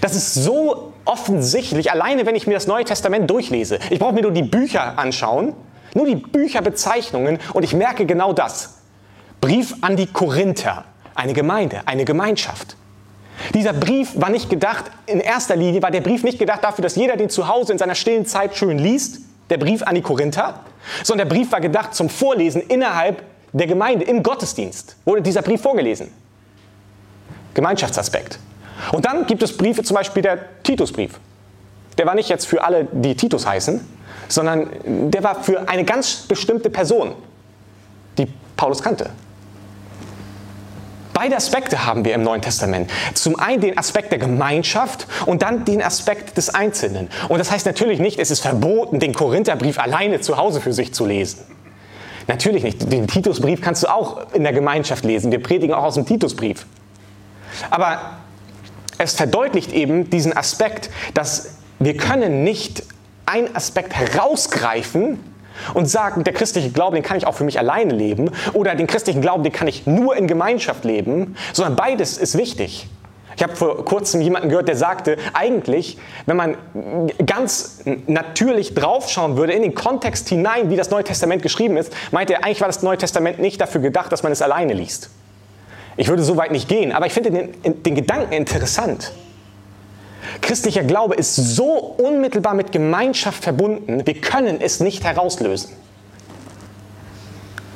Das 0.00 0.14
ist 0.14 0.34
so 0.34 0.92
offensichtlich, 1.04 1.90
alleine 1.90 2.26
wenn 2.26 2.34
ich 2.34 2.46
mir 2.46 2.54
das 2.54 2.66
Neue 2.66 2.84
Testament 2.84 3.30
durchlese. 3.30 3.78
Ich 3.90 3.98
brauche 3.98 4.12
mir 4.12 4.22
nur 4.22 4.32
die 4.32 4.42
Bücher 4.42 4.98
anschauen, 4.98 5.54
nur 5.94 6.06
die 6.06 6.16
Bücherbezeichnungen 6.16 7.38
und 7.52 7.62
ich 7.62 7.74
merke 7.74 8.06
genau 8.06 8.32
das. 8.32 8.78
Brief 9.40 9.74
an 9.80 9.96
die 9.96 10.06
Korinther, 10.06 10.84
eine 11.14 11.32
Gemeinde, 11.32 11.80
eine 11.86 12.04
Gemeinschaft. 12.04 12.76
Dieser 13.54 13.72
Brief 13.72 14.10
war 14.16 14.28
nicht 14.28 14.50
gedacht, 14.50 14.84
in 15.06 15.20
erster 15.20 15.56
Linie 15.56 15.82
war 15.82 15.90
der 15.90 16.02
Brief 16.02 16.22
nicht 16.22 16.38
gedacht 16.38 16.62
dafür, 16.62 16.82
dass 16.82 16.96
jeder 16.96 17.16
den 17.16 17.30
zu 17.30 17.48
Hause 17.48 17.72
in 17.72 17.78
seiner 17.78 17.94
stillen 17.94 18.26
Zeit 18.26 18.56
schön 18.56 18.78
liest, 18.78 19.20
der 19.48 19.56
Brief 19.56 19.82
an 19.82 19.94
die 19.94 20.02
Korinther, 20.02 20.60
sondern 21.02 21.28
der 21.28 21.34
Brief 21.34 21.50
war 21.50 21.60
gedacht 21.60 21.94
zum 21.94 22.08
Vorlesen 22.08 22.60
innerhalb 22.60 23.22
der 23.52 23.66
Gemeinde, 23.66 24.04
im 24.04 24.22
Gottesdienst 24.22 24.96
wurde 25.04 25.22
dieser 25.22 25.42
Brief 25.42 25.60
vorgelesen. 25.60 26.12
Gemeinschaftsaspekt. 27.54 28.38
Und 28.92 29.04
dann 29.04 29.26
gibt 29.26 29.42
es 29.42 29.56
Briefe, 29.56 29.82
zum 29.82 29.94
Beispiel 29.94 30.22
der 30.22 30.62
Titusbrief. 30.62 31.18
Der 31.98 32.06
war 32.06 32.14
nicht 32.14 32.28
jetzt 32.28 32.46
für 32.46 32.64
alle, 32.64 32.86
die 32.92 33.14
Titus 33.14 33.46
heißen, 33.46 33.80
sondern 34.28 34.70
der 34.84 35.22
war 35.22 35.42
für 35.42 35.68
eine 35.68 35.84
ganz 35.84 36.22
bestimmte 36.28 36.70
Person, 36.70 37.12
die 38.16 38.26
Paulus 38.56 38.82
kannte. 38.82 39.10
Beide 41.12 41.36
Aspekte 41.36 41.84
haben 41.84 42.04
wir 42.06 42.14
im 42.14 42.22
Neuen 42.22 42.40
Testament. 42.40 42.90
Zum 43.12 43.38
einen 43.38 43.60
den 43.60 43.76
Aspekt 43.76 44.10
der 44.10 44.18
Gemeinschaft 44.18 45.06
und 45.26 45.42
dann 45.42 45.66
den 45.66 45.82
Aspekt 45.82 46.38
des 46.38 46.54
Einzelnen. 46.54 47.10
Und 47.28 47.38
das 47.38 47.50
heißt 47.50 47.66
natürlich 47.66 47.98
nicht, 47.98 48.18
es 48.18 48.30
ist 48.30 48.40
verboten, 48.40 49.00
den 49.00 49.12
Korintherbrief 49.12 49.78
alleine 49.78 50.20
zu 50.20 50.38
Hause 50.38 50.62
für 50.62 50.72
sich 50.72 50.94
zu 50.94 51.04
lesen. 51.04 51.40
Natürlich 52.26 52.62
nicht. 52.62 52.90
Den 52.90 53.06
Titusbrief 53.06 53.60
kannst 53.60 53.82
du 53.82 53.88
auch 53.88 54.32
in 54.32 54.44
der 54.44 54.54
Gemeinschaft 54.54 55.04
lesen. 55.04 55.30
Wir 55.30 55.42
predigen 55.42 55.74
auch 55.74 55.82
aus 55.82 55.94
dem 55.94 56.06
Titusbrief. 56.06 56.64
Aber 57.68 58.19
es 59.00 59.14
verdeutlicht 59.14 59.72
eben 59.72 60.10
diesen 60.10 60.36
Aspekt, 60.36 60.90
dass 61.14 61.54
wir 61.78 61.96
können 61.96 62.44
nicht 62.44 62.82
einen 63.24 63.54
Aspekt 63.56 63.94
herausgreifen 63.94 65.18
und 65.72 65.86
sagen, 65.86 66.24
der 66.24 66.34
christliche 66.34 66.70
Glaube, 66.70 66.96
den 66.96 67.02
kann 67.02 67.16
ich 67.16 67.26
auch 67.26 67.34
für 67.34 67.44
mich 67.44 67.58
alleine 67.58 67.94
leben 67.94 68.30
oder 68.52 68.74
den 68.74 68.86
christlichen 68.86 69.22
Glauben, 69.22 69.42
den 69.42 69.52
kann 69.52 69.68
ich 69.68 69.86
nur 69.86 70.16
in 70.16 70.26
Gemeinschaft 70.26 70.84
leben, 70.84 71.36
sondern 71.52 71.76
beides 71.76 72.18
ist 72.18 72.36
wichtig. 72.36 72.88
Ich 73.36 73.42
habe 73.42 73.56
vor 73.56 73.84
kurzem 73.86 74.20
jemanden 74.20 74.50
gehört, 74.50 74.68
der 74.68 74.76
sagte, 74.76 75.16
eigentlich, 75.32 75.96
wenn 76.26 76.36
man 76.36 76.56
ganz 77.24 77.82
natürlich 78.06 78.74
draufschauen 78.74 79.38
würde 79.38 79.54
in 79.54 79.62
den 79.62 79.74
Kontext 79.74 80.28
hinein, 80.28 80.68
wie 80.68 80.76
das 80.76 80.90
Neue 80.90 81.04
Testament 81.04 81.42
geschrieben 81.42 81.78
ist, 81.78 81.90
meinte 82.10 82.34
er, 82.34 82.44
eigentlich 82.44 82.60
war 82.60 82.68
das 82.68 82.82
Neue 82.82 82.98
Testament 82.98 83.38
nicht 83.38 83.58
dafür 83.60 83.80
gedacht, 83.80 84.12
dass 84.12 84.22
man 84.22 84.32
es 84.32 84.42
alleine 84.42 84.74
liest. 84.74 85.08
Ich 86.00 86.08
würde 86.08 86.22
so 86.22 86.38
weit 86.38 86.50
nicht 86.50 86.66
gehen, 86.66 86.92
aber 86.92 87.04
ich 87.04 87.12
finde 87.12 87.30
den, 87.30 87.82
den 87.82 87.94
Gedanken 87.94 88.32
interessant. 88.32 89.12
Christlicher 90.40 90.82
Glaube 90.82 91.14
ist 91.14 91.36
so 91.36 91.74
unmittelbar 91.74 92.54
mit 92.54 92.72
Gemeinschaft 92.72 93.44
verbunden, 93.44 94.06
wir 94.06 94.14
können 94.14 94.62
es 94.62 94.80
nicht 94.80 95.04
herauslösen. 95.04 95.72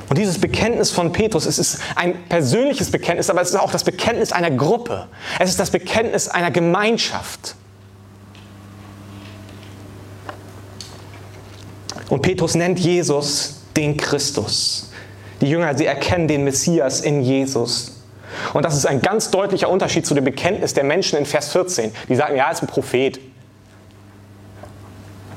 Und 0.08 0.16
dieses 0.16 0.40
Bekenntnis 0.40 0.90
von 0.90 1.12
Petrus, 1.12 1.44
es 1.44 1.58
ist 1.58 1.82
ein 1.96 2.14
persönliches 2.30 2.90
Bekenntnis, 2.90 3.28
aber 3.28 3.42
es 3.42 3.50
ist 3.50 3.56
auch 3.56 3.70
das 3.70 3.84
Bekenntnis 3.84 4.32
einer 4.32 4.50
Gruppe. 4.50 5.06
Es 5.38 5.50
ist 5.50 5.60
das 5.60 5.68
Bekenntnis 5.70 6.26
einer 6.26 6.50
Gemeinschaft. 6.50 7.56
Und 12.08 12.22
Petrus 12.22 12.54
nennt 12.54 12.78
Jesus 12.78 13.64
den 13.76 13.98
Christus. 13.98 14.90
Die 15.42 15.50
Jünger, 15.50 15.76
sie 15.76 15.84
erkennen 15.84 16.26
den 16.26 16.44
Messias 16.44 17.02
in 17.02 17.20
Jesus. 17.20 17.94
Und 18.52 18.64
das 18.64 18.76
ist 18.76 18.86
ein 18.86 19.00
ganz 19.00 19.30
deutlicher 19.30 19.68
Unterschied 19.68 20.06
zu 20.06 20.14
dem 20.14 20.24
Bekenntnis 20.24 20.74
der 20.74 20.84
Menschen 20.84 21.18
in 21.18 21.26
Vers 21.26 21.52
14. 21.52 21.92
Die 22.08 22.16
sagen, 22.16 22.36
ja, 22.36 22.46
er 22.46 22.52
ist 22.52 22.62
ein 22.62 22.68
Prophet. 22.68 23.20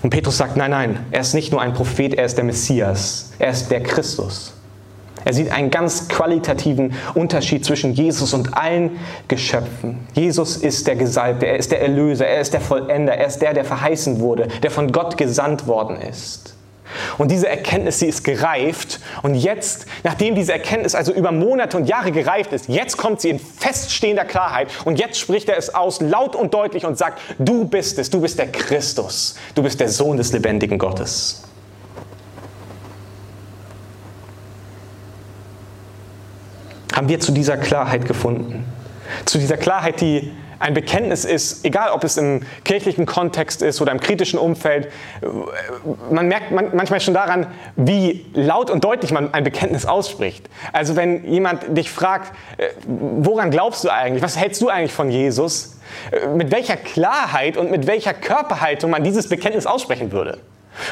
Und 0.04 0.10
Petrus 0.10 0.38
sagt, 0.38 0.58
nein, 0.58 0.72
nein, 0.72 1.06
er 1.12 1.22
ist 1.22 1.34
nicht 1.34 1.52
nur 1.52 1.62
ein 1.62 1.74
Prophet, 1.74 2.14
er 2.14 2.26
ist 2.26 2.38
der 2.38 2.44
Messias, 2.44 3.32
er 3.40 3.52
ist 3.52 3.72
der 3.72 3.82
Christus. 3.82 4.54
Er 5.26 5.34
sieht 5.34 5.52
einen 5.52 5.72
ganz 5.72 6.08
qualitativen 6.08 6.94
Unterschied 7.14 7.66
zwischen 7.66 7.94
Jesus 7.94 8.34
und 8.34 8.56
allen 8.56 8.98
Geschöpfen. 9.28 10.08
Jesus 10.14 10.56
ist 10.56 10.88
der 10.88 10.96
Gesalbte, 10.96 11.48
er 11.48 11.58
ist 11.58 11.72
der 11.72 11.82
Erlöser, 11.82 12.28
er 12.28 12.40
ist 12.40 12.54
der 12.54 12.62
Vollender, 12.62 13.14
er 13.14 13.28
ist 13.28 13.40
der, 13.40 13.54
der 13.54 13.66
verheißen 13.66 14.22
wurde, 14.22 14.48
der 14.64 14.72
von 14.72 14.92
Gott 14.92 15.18
gesandt 15.18 15.68
worden 15.68 15.98
ist. 16.00 16.57
Und 17.18 17.32
diese 17.32 17.48
Erkenntnis, 17.48 18.00
sie 18.00 18.08
ist 18.08 18.24
gereift. 18.24 19.00
Und 19.24 19.36
jetzt, 19.36 19.86
nachdem 20.04 20.36
diese 20.36 20.54
Erkenntnis 20.54 20.96
also 20.96 21.14
über 21.14 21.32
Monate 21.32 21.78
und 21.78 21.86
Jahre 21.86 22.12
gereift 22.12 22.54
ist, 22.54 22.68
jetzt 22.68 22.98
kommt 22.98 23.22
sie 23.22 23.30
in 23.30 23.40
feststehender 23.40 24.26
Klarheit. 24.26 24.70
Und 24.86 25.00
jetzt 25.00 25.20
spricht 25.20 25.50
er 25.50 25.58
es 25.58 25.74
aus, 25.74 26.02
laut 26.02 26.36
und 26.36 26.54
deutlich 26.54 26.86
und 26.86 26.98
sagt, 26.98 27.22
du 27.40 27.66
bist 27.66 28.00
es, 28.00 28.10
du 28.10 28.22
bist 28.22 28.40
der 28.40 28.52
Christus, 28.52 29.36
du 29.56 29.64
bist 29.64 29.80
der 29.80 29.90
Sohn 29.90 30.18
des 30.18 30.32
lebendigen 30.32 30.78
Gottes. 30.78 31.44
Haben 36.94 37.10
wir 37.10 37.20
zu 37.20 37.32
dieser 37.32 37.58
Klarheit 37.58 38.06
gefunden? 38.06 38.66
Zu 39.26 39.38
dieser 39.38 39.58
Klarheit, 39.58 40.02
die 40.02 40.32
ein 40.60 40.74
Bekenntnis 40.74 41.26
ist, 41.26 41.66
egal 41.66 41.92
ob 41.92 42.04
es 42.04 42.18
im 42.18 42.42
kirchlichen 42.64 43.06
Kontext 43.06 43.62
ist 43.62 43.82
oder 43.82 43.92
im 43.92 44.00
kritischen 44.00 44.40
Umfeld, 44.40 44.92
man 46.10 46.28
merkt 46.28 46.52
manchmal 46.52 47.00
schon 47.00 47.14
daran, 47.14 47.48
wie 47.76 48.26
laut 48.34 48.70
und 48.70 48.84
deutlich 48.84 49.12
man 49.12 49.34
ein 49.34 49.44
Bekenntnis 49.44 49.86
ausspricht. 49.86 50.50
Also 50.74 50.96
wenn 50.96 51.26
jemand 51.26 51.78
dich 51.78 51.92
fragt, 51.92 52.34
äh, 52.58 52.70
woran 52.86 53.52
glaubst 53.52 53.84
du 53.84 53.90
eigentlich, 53.90 54.24
was 54.24 54.38
hältst 54.38 54.62
du 54.62 54.70
eigentlich 54.70 54.94
von 54.94 55.10
Jesus, 55.10 55.78
äh, 56.12 56.28
mit 56.28 56.52
welcher 56.52 56.78
Klarheit 56.78 57.58
und 57.58 57.72
mit 57.72 57.88
welcher 57.88 58.14
Körperhaltung 58.14 58.92
man 58.92 59.04
dieses 59.04 59.30
Bekenntnis 59.30 59.66
aussprechen 59.66 60.12
würde. 60.12 60.40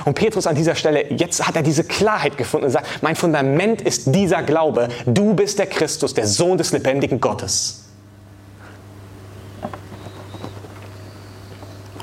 Und 0.05 0.15
Petrus 0.15 0.47
an 0.47 0.55
dieser 0.55 0.75
Stelle, 0.75 1.11
jetzt 1.11 1.47
hat 1.47 1.55
er 1.55 1.61
diese 1.61 1.83
Klarheit 1.83 2.37
gefunden 2.37 2.65
und 2.65 2.71
sagt, 2.71 3.03
mein 3.03 3.15
Fundament 3.15 3.81
ist 3.81 4.15
dieser 4.15 4.41
Glaube, 4.41 4.89
du 5.05 5.35
bist 5.35 5.59
der 5.59 5.67
Christus, 5.67 6.13
der 6.13 6.25
Sohn 6.25 6.57
des 6.57 6.71
lebendigen 6.71 7.21
Gottes. 7.21 7.84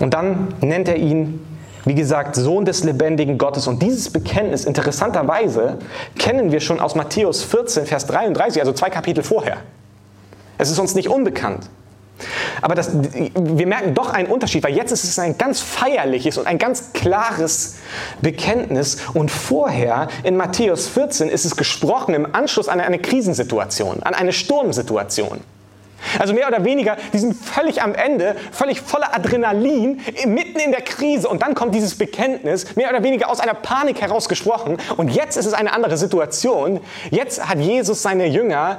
Und 0.01 0.15
dann 0.15 0.55
nennt 0.61 0.89
er 0.89 0.97
ihn, 0.97 1.41
wie 1.85 1.95
gesagt, 1.95 2.37
Sohn 2.37 2.65
des 2.65 2.85
lebendigen 2.85 3.39
Gottes. 3.39 3.67
Und 3.67 3.83
dieses 3.83 4.11
Bekenntnis, 4.11 4.65
interessanterweise, 4.65 5.79
kennen 6.19 6.53
wir 6.53 6.61
schon 6.61 6.81
aus 6.81 6.95
Matthäus 6.95 7.43
14, 7.43 7.87
Vers 7.87 8.07
33, 8.07 8.61
also 8.61 8.73
zwei 8.73 8.91
Kapitel 8.91 9.23
vorher. 9.23 9.59
Es 10.59 10.71
ist 10.71 10.79
uns 10.79 10.95
nicht 10.95 11.09
unbekannt. 11.09 11.69
Aber 12.61 12.75
das, 12.75 12.93
wir 12.93 13.67
merken 13.67 13.95
doch 13.95 14.11
einen 14.11 14.29
Unterschied, 14.29 14.63
weil 14.63 14.77
jetzt 14.77 14.93
ist 14.93 15.05
es 15.05 15.19
ein 15.19 15.37
ganz 15.39 15.61
feierliches 15.61 16.39
und 16.39 16.47
ein 16.47 16.59
ganz 16.59 16.93
klares 16.93 17.77
Bekenntnis. 18.21 18.99
Und 19.15 19.31
vorher 19.31 20.09
in 20.23 20.37
Matthäus 20.37 20.89
14 20.89 21.29
ist 21.29 21.45
es 21.45 21.57
gesprochen 21.57 22.15
im 22.15 22.33
Anschluss 22.35 22.69
an 22.69 22.81
eine 22.81 22.99
Krisensituation, 22.99 24.03
an 24.03 24.15
eine 24.15 24.33
Sturmsituation. 24.33 25.41
Also 26.19 26.35
mehr 26.35 26.49
oder 26.49 26.65
weniger, 26.65 26.97
die 27.13 27.19
sind 27.19 27.35
völlig 27.35 27.83
am 27.83 27.95
Ende, 27.95 28.37
völlig 28.51 28.81
voller 28.81 29.15
Adrenalin, 29.15 30.01
mitten 30.27 30.59
in 30.59 30.71
der 30.73 30.83
Krise. 30.83 31.29
Und 31.29 31.43
dann 31.43 31.55
kommt 31.55 31.75
dieses 31.75 31.97
Bekenntnis, 31.97 32.77
mehr 32.77 32.91
oder 32.91 33.03
weniger 33.03 33.31
aus 33.31 33.41
einer 33.41 33.55
Panik 33.55 34.01
herausgesprochen. 34.01 34.79
Und 34.97 35.11
jetzt 35.11 35.37
ist 35.37 35.47
es 35.47 35.53
eine 35.53 35.73
andere 35.73 35.97
Situation. 35.97 36.81
Jetzt 37.11 37.49
hat 37.49 37.59
Jesus 37.59 38.03
seine 38.03 38.27
Jünger 38.27 38.79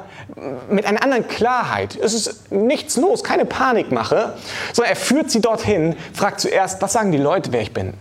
mit 0.70 0.86
einer 0.86 1.04
anderen 1.04 1.28
Klarheit. 1.28 1.98
Es 2.02 2.14
ist 2.14 2.52
nichts 2.52 2.98
los, 2.98 3.24
keine 3.24 3.46
Panikmache, 3.46 4.36
sondern 4.74 4.94
er 4.94 4.98
führt 4.98 5.32
sie 5.32 5.42
dorthin, 5.42 5.96
fragt 6.14 6.40
zuerst, 6.40 6.82
was 6.82 6.94
sagen 6.94 7.12
die 7.12 7.18
Leute, 7.18 7.52
wer 7.52 7.62
ich 7.62 7.74
bin? 7.74 7.94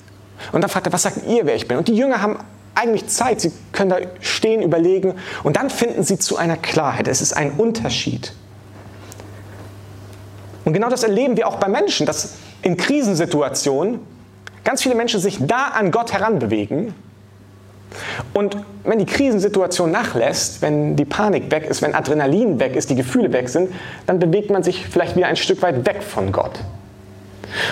Und 0.51 0.63
dann 0.63 0.71
fragt 0.71 0.87
er, 0.87 0.93
was 0.93 1.03
sagt 1.03 1.27
ihr, 1.27 1.47
wer 1.47 1.55
ich 1.55 1.69
bin? 1.69 1.79
Und 1.79 1.89
die 1.89 1.95
Jünger 1.95 2.21
haben 2.21 2.39
eigentlich 2.75 3.07
Zeit, 3.09 3.41
sie 3.41 3.53
können 3.73 3.91
da 3.91 3.99
stehen, 4.21 4.63
überlegen 4.63 5.15
und 5.43 5.57
dann 5.57 5.71
finden 5.71 6.03
sie 6.03 6.19
zu 6.19 6.37
einer 6.37 6.57
Klarheit. 6.57 7.07
Es 7.07 7.21
ist 7.21 7.37
ein 7.37 7.53
Unterschied. 7.53 8.33
Und 10.64 10.72
genau 10.72 10.88
das 10.88 11.03
erleben 11.03 11.37
wir 11.37 11.48
auch 11.48 11.57
bei 11.57 11.68
Menschen, 11.68 12.07
dass 12.07 12.35
in 12.62 12.77
Krisensituationen 12.77 14.01
ganz 14.64 14.83
viele 14.83 14.94
Menschen 14.94 15.20
sich 15.20 15.38
da 15.40 15.68
an 15.68 15.90
Gott 15.90 16.12
heranbewegen. 16.12 16.94
Und 18.33 18.57
wenn 18.85 18.98
die 18.98 19.07
Krisensituation 19.07 19.90
nachlässt, 19.90 20.62
wenn 20.62 20.96
die 20.96 21.05
Panik 21.05 21.51
weg 21.51 21.64
ist, 21.64 21.83
wenn 21.83 21.94
Adrenalin 21.94 22.59
weg 22.59 22.75
ist, 22.75 22.88
die 22.90 22.94
Gefühle 22.94 23.33
weg 23.33 23.48
sind, 23.48 23.70
dann 24.07 24.18
bewegt 24.18 24.51
man 24.51 24.62
sich 24.62 24.87
vielleicht 24.87 25.16
wieder 25.16 25.27
ein 25.27 25.37
Stück 25.37 25.61
weit 25.62 25.87
weg 25.87 26.03
von 26.03 26.33
Gott. 26.33 26.61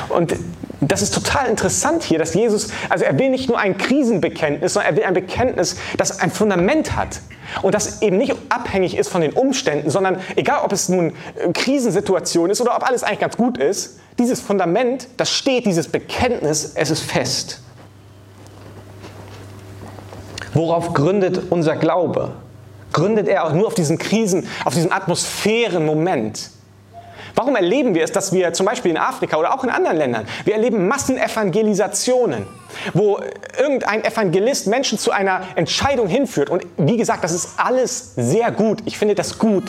Und 0.08 0.34
das 0.80 1.02
ist 1.02 1.12
total 1.12 1.48
interessant 1.48 2.02
hier, 2.02 2.18
dass 2.18 2.32
Jesus, 2.34 2.68
also 2.88 3.04
er 3.04 3.18
will 3.18 3.28
nicht 3.28 3.48
nur 3.48 3.58
ein 3.58 3.76
Krisenbekenntnis, 3.76 4.74
sondern 4.74 4.92
er 4.92 4.96
will 4.96 5.04
ein 5.04 5.14
Bekenntnis, 5.14 5.76
das 5.98 6.20
ein 6.20 6.30
Fundament 6.30 6.96
hat. 6.96 7.20
Und 7.62 7.74
das 7.74 8.00
eben 8.00 8.16
nicht 8.16 8.34
abhängig 8.48 8.96
ist 8.96 9.08
von 9.08 9.20
den 9.20 9.32
Umständen, 9.32 9.90
sondern 9.90 10.20
egal 10.36 10.60
ob 10.64 10.72
es 10.72 10.88
nun 10.88 11.10
äh, 11.10 11.52
Krisensituation 11.52 12.48
ist 12.48 12.60
oder 12.60 12.76
ob 12.76 12.86
alles 12.86 13.02
eigentlich 13.02 13.18
ganz 13.20 13.36
gut 13.36 13.58
ist, 13.58 13.98
dieses 14.18 14.40
Fundament, 14.40 15.08
das 15.16 15.30
steht, 15.30 15.66
dieses 15.66 15.88
Bekenntnis, 15.88 16.72
es 16.74 16.90
ist 16.90 17.00
fest. 17.00 17.60
Worauf 20.54 20.94
gründet 20.94 21.42
unser 21.50 21.76
Glaube? 21.76 22.32
Gründet 22.92 23.28
er 23.28 23.44
auch 23.44 23.52
nur 23.52 23.66
auf 23.66 23.74
diesen 23.74 23.98
Krisen, 23.98 24.46
auf 24.64 24.74
diesen 24.74 24.92
Atmosphärenmoment? 24.92 26.50
Warum 27.34 27.56
erleben 27.56 27.94
wir 27.94 28.04
es, 28.04 28.12
dass 28.12 28.32
wir 28.32 28.52
zum 28.52 28.66
Beispiel 28.66 28.90
in 28.90 28.96
Afrika 28.96 29.36
oder 29.36 29.54
auch 29.54 29.64
in 29.64 29.70
anderen 29.70 29.96
Ländern, 29.96 30.26
wir 30.44 30.54
erleben 30.54 30.88
Massenevangelisationen, 30.88 32.46
wo 32.94 33.20
irgendein 33.58 34.04
Evangelist 34.04 34.66
Menschen 34.66 34.98
zu 34.98 35.10
einer 35.10 35.42
Entscheidung 35.56 36.08
hinführt. 36.08 36.50
Und 36.50 36.64
wie 36.76 36.96
gesagt, 36.96 37.24
das 37.24 37.32
ist 37.32 37.58
alles 37.58 38.14
sehr 38.16 38.50
gut. 38.50 38.82
Ich 38.84 38.98
finde 38.98 39.14
das 39.14 39.38
gut. 39.38 39.64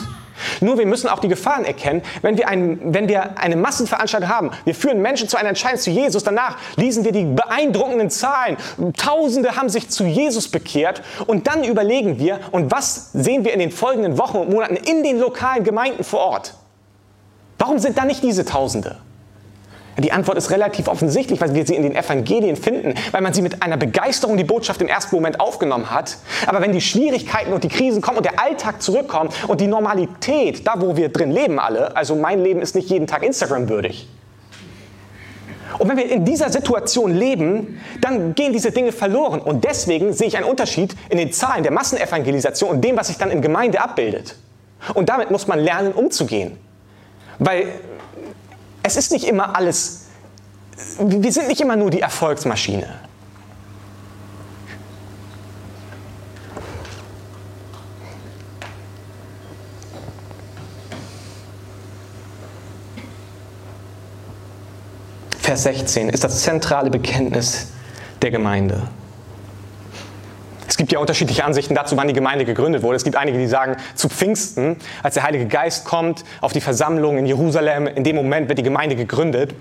Nur 0.60 0.78
wir 0.78 0.86
müssen 0.86 1.08
auch 1.08 1.18
die 1.18 1.28
Gefahren 1.28 1.64
erkennen, 1.64 2.02
wenn 2.22 2.36
wir, 2.36 2.48
ein, 2.48 2.80
wenn 2.94 3.08
wir 3.08 3.38
eine 3.38 3.56
Massenveranstaltung 3.56 4.28
haben. 4.28 4.50
Wir 4.64 4.74
führen 4.74 5.00
Menschen 5.00 5.28
zu 5.28 5.36
einer 5.36 5.50
Entscheidung 5.50 5.78
zu 5.78 5.90
Jesus. 5.90 6.24
Danach 6.24 6.56
lesen 6.76 7.04
wir 7.04 7.12
die 7.12 7.24
beeindruckenden 7.24 8.10
Zahlen. 8.10 8.56
Tausende 8.96 9.56
haben 9.56 9.68
sich 9.68 9.88
zu 9.88 10.04
Jesus 10.04 10.48
bekehrt. 10.48 11.02
Und 11.26 11.46
dann 11.46 11.64
überlegen 11.64 12.18
wir, 12.18 12.40
und 12.50 12.70
was 12.70 13.10
sehen 13.12 13.44
wir 13.44 13.52
in 13.52 13.60
den 13.60 13.70
folgenden 13.70 14.18
Wochen 14.18 14.38
und 14.38 14.50
Monaten 14.50 14.76
in 14.76 15.02
den 15.02 15.18
lokalen 15.18 15.64
Gemeinden 15.64 16.04
vor 16.04 16.20
Ort? 16.20 16.54
Warum 17.62 17.78
sind 17.78 17.96
da 17.96 18.04
nicht 18.04 18.24
diese 18.24 18.44
Tausende? 18.44 18.96
Die 19.96 20.10
Antwort 20.10 20.36
ist 20.36 20.50
relativ 20.50 20.88
offensichtlich, 20.88 21.40
weil 21.40 21.54
wir 21.54 21.64
sie 21.64 21.76
in 21.76 21.84
den 21.84 21.94
Evangelien 21.94 22.56
finden, 22.56 22.94
weil 23.12 23.20
man 23.20 23.34
sie 23.34 23.40
mit 23.40 23.62
einer 23.62 23.76
Begeisterung 23.76 24.36
die 24.36 24.42
Botschaft 24.42 24.82
im 24.82 24.88
ersten 24.88 25.14
Moment 25.14 25.38
aufgenommen 25.38 25.92
hat. 25.92 26.16
Aber 26.48 26.60
wenn 26.60 26.72
die 26.72 26.80
Schwierigkeiten 26.80 27.52
und 27.52 27.62
die 27.62 27.68
Krisen 27.68 28.02
kommen 28.02 28.16
und 28.16 28.26
der 28.26 28.42
Alltag 28.42 28.82
zurückkommt 28.82 29.32
und 29.46 29.60
die 29.60 29.68
Normalität, 29.68 30.66
da 30.66 30.80
wo 30.80 30.96
wir 30.96 31.08
drin 31.08 31.30
leben 31.30 31.60
alle, 31.60 31.96
also 31.96 32.16
mein 32.16 32.42
Leben 32.42 32.62
ist 32.62 32.74
nicht 32.74 32.90
jeden 32.90 33.06
Tag 33.06 33.22
Instagram 33.22 33.68
würdig. 33.68 34.08
Und 35.78 35.88
wenn 35.88 35.96
wir 35.98 36.10
in 36.10 36.24
dieser 36.24 36.50
Situation 36.50 37.14
leben, 37.14 37.80
dann 38.00 38.34
gehen 38.34 38.52
diese 38.52 38.72
Dinge 38.72 38.90
verloren. 38.90 39.40
Und 39.40 39.62
deswegen 39.62 40.12
sehe 40.12 40.26
ich 40.26 40.36
einen 40.36 40.46
Unterschied 40.46 40.96
in 41.10 41.18
den 41.18 41.32
Zahlen 41.32 41.62
der 41.62 41.70
Massenevangelisation 41.70 42.70
und 42.70 42.80
dem, 42.80 42.96
was 42.96 43.06
sich 43.06 43.18
dann 43.18 43.30
in 43.30 43.40
Gemeinde 43.40 43.80
abbildet. 43.80 44.34
Und 44.94 45.08
damit 45.08 45.30
muss 45.30 45.46
man 45.46 45.60
lernen, 45.60 45.92
umzugehen. 45.92 46.58
Weil 47.38 47.80
es 48.82 48.96
ist 48.96 49.12
nicht 49.12 49.24
immer 49.24 49.56
alles, 49.56 50.06
wir 50.98 51.32
sind 51.32 51.48
nicht 51.48 51.60
immer 51.60 51.76
nur 51.76 51.90
die 51.90 52.00
Erfolgsmaschine. 52.00 53.00
Vers 65.40 65.64
16 65.64 66.08
ist 66.08 66.24
das 66.24 66.40
zentrale 66.42 66.88
Bekenntnis 66.88 67.66
der 68.22 68.30
Gemeinde. 68.30 68.88
Es 70.82 70.84
gibt 70.84 70.94
ja 70.94 70.98
unterschiedliche 70.98 71.44
Ansichten 71.44 71.76
dazu, 71.76 71.96
wann 71.96 72.08
die 72.08 72.12
Gemeinde 72.12 72.44
gegründet 72.44 72.82
wurde. 72.82 72.96
Es 72.96 73.04
gibt 73.04 73.14
einige, 73.14 73.38
die 73.38 73.46
sagen, 73.46 73.76
zu 73.94 74.08
Pfingsten, 74.08 74.78
als 75.04 75.14
der 75.14 75.22
Heilige 75.22 75.46
Geist 75.46 75.84
kommt 75.84 76.24
auf 76.40 76.52
die 76.52 76.60
Versammlung 76.60 77.18
in 77.18 77.26
Jerusalem, 77.26 77.86
in 77.86 78.02
dem 78.02 78.16
Moment 78.16 78.48
wird 78.48 78.58
die 78.58 78.64
Gemeinde 78.64 78.96
gegründet. 78.96 79.54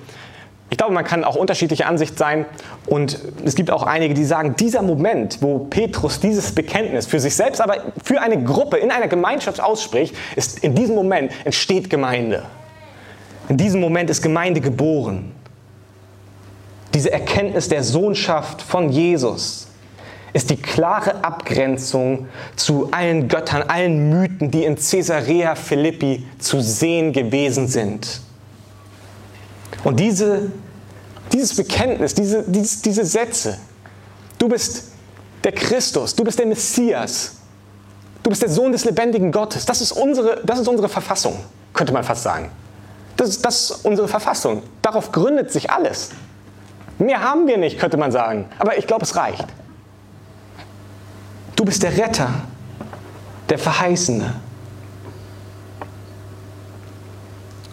Ich 0.72 0.78
glaube, 0.78 0.96
man 0.96 1.04
kann 1.04 1.24
auch 1.24 1.36
unterschiedliche 1.36 1.86
Ansicht 1.86 2.18
sein 2.18 2.48
und 2.88 3.20
es 3.46 3.54
gibt 3.54 3.70
auch 3.70 3.84
einige, 3.84 4.16
die 4.16 4.24
sagen, 4.26 4.56
dieser 4.56 4.82
Moment, 4.82 5.44
wo 5.44 5.60
Petrus 5.60 6.20
dieses 6.20 6.56
Bekenntnis 6.56 7.06
für 7.06 7.20
sich 7.20 7.36
selbst, 7.36 7.62
aber 7.62 7.94
für 8.04 8.20
eine 8.20 8.44
Gruppe 8.44 8.78
in 8.78 8.90
einer 8.90 9.08
Gemeinschaft 9.08 9.62
ausspricht, 9.62 10.16
ist 10.36 10.64
in 10.64 10.74
diesem 10.74 10.96
Moment 10.96 11.32
entsteht 11.46 11.92
Gemeinde. 11.92 12.46
In 13.48 13.58
diesem 13.58 13.80
Moment 13.80 14.10
ist 14.10 14.24
Gemeinde 14.24 14.60
geboren. 14.60 15.34
Diese 16.96 17.12
Erkenntnis 17.12 17.70
der 17.70 17.84
Sohnschaft 17.84 18.64
von 18.64 18.90
Jesus 18.90 19.68
ist 20.34 20.50
die 20.50 20.56
klare 20.56 21.24
Abgrenzung 21.24 22.28
zu 22.56 22.90
allen 22.92 23.28
Göttern, 23.28 23.64
allen 23.64 24.10
Mythen, 24.10 24.50
die 24.52 24.64
in 24.64 24.76
Caesarea 24.76 25.56
Philippi 25.56 26.26
zu 26.40 26.62
sehen 26.62 27.12
gewesen 27.12 27.68
sind. 27.68 28.22
Und 29.84 30.00
diese, 30.00 30.52
dieses 31.34 31.56
Bekenntnis, 31.56 32.14
diese, 32.14 32.44
diese, 32.44 32.82
diese 32.82 33.06
Sätze, 33.06 33.58
du 34.38 34.48
bist 34.48 34.92
der 35.44 35.52
Christus, 35.52 36.16
du 36.16 36.24
bist 36.24 36.40
der 36.40 36.46
Messias, 36.46 37.38
du 38.24 38.30
bist 38.30 38.42
der 38.42 38.50
Sohn 38.50 38.72
des 38.72 38.86
lebendigen 38.86 39.32
Gottes, 39.32 39.66
das 39.66 39.82
ist 39.82 39.92
unsere, 39.92 40.42
das 40.46 40.60
ist 40.60 40.68
unsere 40.68 40.88
Verfassung, 40.88 41.36
könnte 41.74 41.92
man 41.94 42.04
fast 42.04 42.24
sagen. 42.24 42.52
Das, 43.18 43.42
das 43.42 43.72
ist 43.72 43.86
unsere 43.86 44.08
Verfassung. 44.08 44.64
Darauf 44.82 45.12
gründet 45.12 45.52
sich 45.52 45.70
alles. 45.70 46.12
Mehr 46.98 47.22
haben 47.22 47.48
wir 47.48 47.58
nicht, 47.58 47.80
könnte 47.80 47.98
man 47.98 48.12
sagen. 48.12 48.46
Aber 48.58 48.78
ich 48.78 48.88
glaube, 48.88 49.04
es 49.04 49.16
reicht. 49.16 49.46
Du 51.62 51.66
bist 51.66 51.84
der 51.84 51.96
Retter, 51.96 52.28
der 53.48 53.60
Verheißene. 53.60 54.34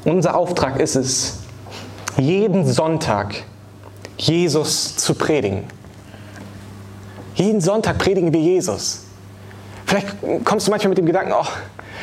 Unser 0.05 0.37
Auftrag 0.37 0.79
ist 0.79 0.95
es, 0.95 1.39
jeden 2.19 2.67
Sonntag 2.71 3.45
Jesus 4.19 4.95
zu 4.99 5.15
predigen. 5.15 5.65
Jeden 7.35 7.63
Sonntag 7.63 7.97
predigen 7.97 8.31
wir 8.31 8.41
Jesus. 8.41 9.05
Vielleicht 9.87 10.09
kommst 10.45 10.67
du 10.67 10.71
manchmal 10.71 10.91
mit 10.91 10.99
dem 10.99 11.07
Gedanken, 11.07 11.33
oh, 11.33 11.47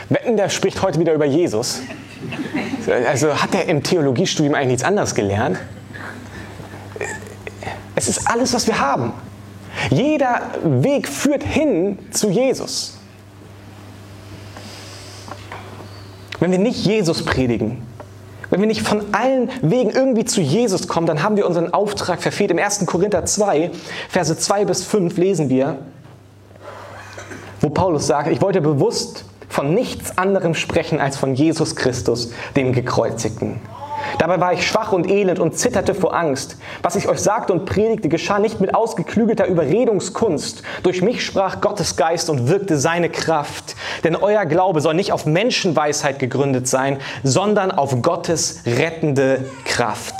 Wetten, 0.09 0.37
der 0.37 0.49
spricht 0.49 0.81
heute 0.81 0.99
wieder 0.99 1.13
über 1.13 1.25
Jesus. 1.25 1.81
Also 2.87 3.39
hat 3.39 3.53
er 3.53 3.65
im 3.65 3.83
Theologiestudium 3.83 4.55
eigentlich 4.55 4.69
nichts 4.69 4.83
anderes 4.83 5.13
gelernt? 5.13 5.59
Es 7.93 8.09
ist 8.09 8.27
alles, 8.27 8.55
was 8.55 8.65
wir 8.65 8.79
haben. 8.79 9.13
Jeder 9.89 10.41
Weg 10.63 11.07
führt 11.07 11.43
hin 11.43 11.99
zu 12.11 12.29
Jesus. 12.29 12.97
Wenn 16.39 16.51
wir 16.51 16.59
nicht 16.59 16.85
Jesus 16.85 17.23
predigen, 17.23 17.81
wenn 18.49 18.59
wir 18.59 18.67
nicht 18.67 18.81
von 18.81 19.13
allen 19.13 19.49
Wegen 19.61 19.89
irgendwie 19.89 20.25
zu 20.25 20.41
Jesus 20.41 20.87
kommen, 20.87 21.07
dann 21.07 21.23
haben 21.23 21.35
wir 21.37 21.47
unseren 21.47 21.73
Auftrag 21.73 22.21
verfehlt. 22.21 22.51
Im 22.51 22.59
1. 22.59 22.85
Korinther 22.85 23.25
2, 23.25 23.71
Verse 24.09 24.37
2 24.37 24.65
bis 24.65 24.83
5 24.83 25.17
lesen 25.17 25.49
wir, 25.49 25.79
wo 27.61 27.69
Paulus 27.69 28.07
sagt, 28.07 28.29
ich 28.29 28.41
wollte 28.41 28.61
bewusst 28.61 29.25
von 29.49 29.73
nichts 29.73 30.17
anderem 30.17 30.53
sprechen 30.53 30.99
als 30.99 31.17
von 31.17 31.33
Jesus 31.33 31.75
Christus, 31.75 32.31
dem 32.55 32.73
Gekreuzigten. 32.73 33.59
Dabei 34.17 34.39
war 34.39 34.53
ich 34.53 34.65
schwach 34.65 34.91
und 34.91 35.09
elend 35.09 35.39
und 35.39 35.57
zitterte 35.57 35.93
vor 35.93 36.15
Angst. 36.15 36.57
Was 36.81 36.95
ich 36.95 37.07
euch 37.07 37.19
sagte 37.19 37.53
und 37.53 37.65
predigte, 37.65 38.09
geschah 38.09 38.39
nicht 38.39 38.61
mit 38.61 38.73
ausgeklügelter 38.73 39.45
Überredungskunst. 39.45 40.63
Durch 40.83 41.01
mich 41.01 41.25
sprach 41.25 41.61
Gottes 41.61 41.95
Geist 41.95 42.29
und 42.29 42.47
wirkte 42.47 42.77
seine 42.77 43.09
Kraft. 43.09 43.75
Denn 44.03 44.15
euer 44.15 44.45
Glaube 44.45 44.81
soll 44.81 44.93
nicht 44.93 45.11
auf 45.11 45.25
Menschenweisheit 45.25 46.19
gegründet 46.19 46.67
sein, 46.67 46.99
sondern 47.23 47.71
auf 47.71 48.01
Gottes 48.01 48.61
rettende 48.65 49.45
Kraft. 49.65 50.15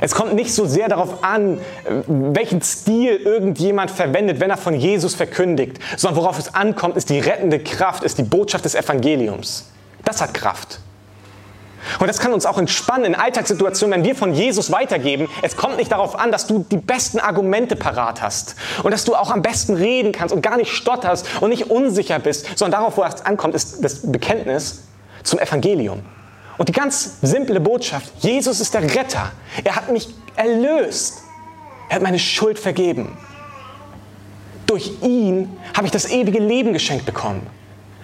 Es 0.00 0.14
kommt 0.14 0.34
nicht 0.34 0.52
so 0.52 0.66
sehr 0.66 0.88
darauf 0.88 1.24
an, 1.24 1.58
welchen 2.06 2.60
Stil 2.60 3.16
irgendjemand 3.16 3.90
verwendet, 3.90 4.40
wenn 4.40 4.50
er 4.50 4.58
von 4.58 4.74
Jesus 4.74 5.14
verkündigt, 5.14 5.78
sondern 5.96 6.22
worauf 6.22 6.38
es 6.38 6.54
ankommt, 6.54 6.96
ist 6.96 7.08
die 7.08 7.18
rettende 7.18 7.58
Kraft, 7.58 8.04
ist 8.04 8.18
die 8.18 8.22
Botschaft 8.22 8.66
des 8.66 8.74
Evangeliums. 8.74 9.70
Das 10.04 10.20
hat 10.20 10.34
Kraft. 10.34 10.80
Und 11.98 12.08
das 12.08 12.18
kann 12.18 12.32
uns 12.32 12.46
auch 12.46 12.58
entspannen 12.58 13.06
in 13.06 13.14
Alltagssituationen, 13.14 13.98
wenn 13.98 14.04
wir 14.04 14.14
von 14.14 14.34
Jesus 14.34 14.70
weitergeben. 14.70 15.28
Es 15.42 15.56
kommt 15.56 15.76
nicht 15.76 15.92
darauf 15.92 16.18
an, 16.18 16.32
dass 16.32 16.46
du 16.46 16.64
die 16.70 16.76
besten 16.76 17.18
Argumente 17.18 17.76
parat 17.76 18.22
hast 18.22 18.56
und 18.82 18.90
dass 18.90 19.04
du 19.04 19.14
auch 19.14 19.30
am 19.30 19.42
besten 19.42 19.74
reden 19.74 20.12
kannst 20.12 20.34
und 20.34 20.42
gar 20.42 20.56
nicht 20.56 20.72
stotterst 20.72 21.26
und 21.40 21.50
nicht 21.50 21.70
unsicher 21.70 22.18
bist, 22.18 22.58
sondern 22.58 22.80
darauf, 22.80 22.96
wo 22.96 23.04
es 23.04 23.24
ankommt, 23.24 23.54
ist 23.54 23.84
das 23.84 24.10
Bekenntnis 24.10 24.84
zum 25.22 25.38
Evangelium. 25.38 26.02
Und 26.58 26.68
die 26.68 26.72
ganz 26.72 27.18
simple 27.22 27.60
Botschaft, 27.60 28.12
Jesus 28.18 28.60
ist 28.60 28.72
der 28.74 28.82
Retter. 28.82 29.32
Er 29.62 29.76
hat 29.76 29.90
mich 29.90 30.08
erlöst. 30.36 31.22
Er 31.88 31.96
hat 31.96 32.02
meine 32.02 32.18
Schuld 32.18 32.58
vergeben. 32.58 33.16
Durch 34.66 34.90
ihn 35.02 35.56
habe 35.74 35.86
ich 35.86 35.92
das 35.92 36.10
ewige 36.10 36.40
Leben 36.40 36.72
geschenkt 36.72 37.06
bekommen. 37.06 37.46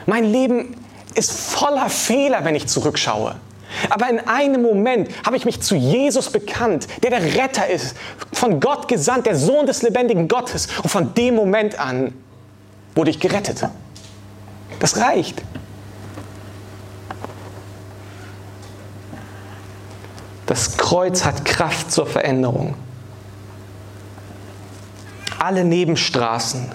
Mein 0.06 0.24
Leben 0.24 0.76
ist 1.14 1.32
voller 1.32 1.88
Fehler, 1.88 2.44
wenn 2.44 2.54
ich 2.54 2.66
zurückschaue. 2.68 3.36
Aber 3.90 4.08
in 4.08 4.20
einem 4.20 4.62
Moment 4.62 5.08
habe 5.24 5.36
ich 5.36 5.44
mich 5.44 5.60
zu 5.60 5.74
Jesus 5.74 6.30
bekannt, 6.30 6.86
der 7.02 7.10
der 7.10 7.22
Retter 7.22 7.68
ist, 7.68 7.96
von 8.32 8.60
Gott 8.60 8.88
gesandt, 8.88 9.26
der 9.26 9.36
Sohn 9.36 9.66
des 9.66 9.82
lebendigen 9.82 10.28
Gottes. 10.28 10.68
Und 10.82 10.88
von 10.90 11.14
dem 11.14 11.34
Moment 11.34 11.78
an 11.78 12.14
wurde 12.94 13.10
ich 13.10 13.20
gerettet. 13.20 13.66
Das 14.78 14.96
reicht. 14.96 15.42
Das 20.46 20.76
Kreuz 20.76 21.24
hat 21.24 21.44
Kraft 21.44 21.92
zur 21.92 22.06
Veränderung. 22.06 22.74
Alle 25.38 25.64
Nebenstraßen, 25.64 26.70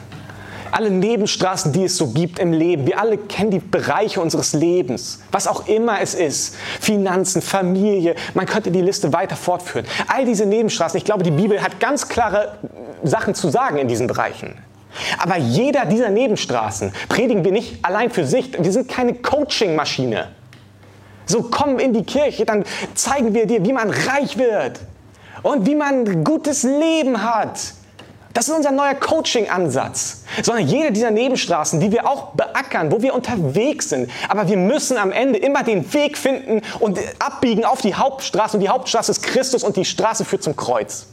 alle 0.74 0.90
Nebenstraßen, 0.90 1.72
die 1.72 1.86
es 1.86 1.98
so 1.98 2.08
gibt 2.08 2.40
im 2.40 2.54
Leben. 2.54 2.86
Wir 2.88 3.00
alle 3.00 3.18
kennen 3.18 3.52
die 3.52 3.60
Bereiche 3.60 4.22
unseres 4.22 4.54
Lebens, 4.54 5.22
was 5.32 5.48
auch 5.48 5.68
immer 5.68 6.02
es 6.02 6.14
ist. 6.14 6.56
Finanzen, 6.80 7.42
Familie, 7.42 8.16
man 8.34 8.46
könnte 8.46 8.72
die 8.72 8.82
Liste 8.82 9.14
weiter 9.14 9.36
fortführen. 9.36 9.86
All 10.08 10.26
diese 10.26 10.46
Nebenstraßen, 10.46 10.98
ich 10.98 11.06
glaube, 11.06 11.24
die 11.24 11.32
Bibel 11.32 11.62
hat 11.62 11.80
ganz 11.80 12.08
klare 12.08 12.58
Sachen 13.04 13.36
zu 13.36 13.50
sagen 13.50 13.78
in 13.78 13.88
diesen 13.88 14.08
Bereichen. 14.08 14.56
Aber 15.20 15.38
jeder 15.38 15.86
dieser 15.86 16.10
Nebenstraßen 16.10 16.92
predigen 17.10 17.44
wir 17.44 17.52
nicht 17.52 17.86
allein 17.86 18.10
für 18.10 18.26
sich. 18.26 18.52
Wir 18.58 18.72
sind 18.72 18.90
keine 18.90 19.14
Coaching-Maschine. 19.14 20.30
So 21.26 21.44
komm 21.44 21.78
in 21.78 21.94
die 21.94 22.04
Kirche, 22.04 22.46
dann 22.46 22.64
zeigen 22.96 23.34
wir 23.34 23.46
dir, 23.46 23.64
wie 23.66 23.74
man 23.74 23.90
reich 23.90 24.38
wird 24.38 24.80
und 25.44 25.66
wie 25.66 25.76
man 25.76 26.08
ein 26.08 26.24
gutes 26.24 26.64
Leben 26.64 27.22
hat 27.22 27.60
das 28.38 28.48
ist 28.48 28.54
unser 28.54 28.70
neuer 28.70 28.94
Coaching-Ansatz. 28.94 30.22
Sondern 30.44 30.68
jede 30.68 30.92
dieser 30.92 31.10
Nebenstraßen, 31.10 31.80
die 31.80 31.92
wir 31.92 32.08
auch 32.08 32.36
beackern, 32.36 32.92
wo 32.92 33.02
wir 33.02 33.16
unterwegs 33.16 33.90
sind. 33.90 34.12
Aber 34.30 34.48
wir 34.48 34.58
müssen 34.58 34.96
am 34.98 35.12
Ende 35.12 35.40
immer 35.40 35.64
den 35.64 35.92
Weg 35.92 36.20
finden 36.20 36.62
und 36.80 37.00
abbiegen 37.18 37.66
auf 37.66 37.82
die 37.82 37.96
Hauptstraße. 37.96 38.58
Und 38.58 38.62
die 38.62 38.70
Hauptstraße 38.70 39.10
ist 39.10 39.24
Christus 39.24 39.64
und 39.64 39.76
die 39.76 39.86
Straße 39.86 40.24
führt 40.24 40.44
zum 40.44 40.56
Kreuz. 40.56 41.08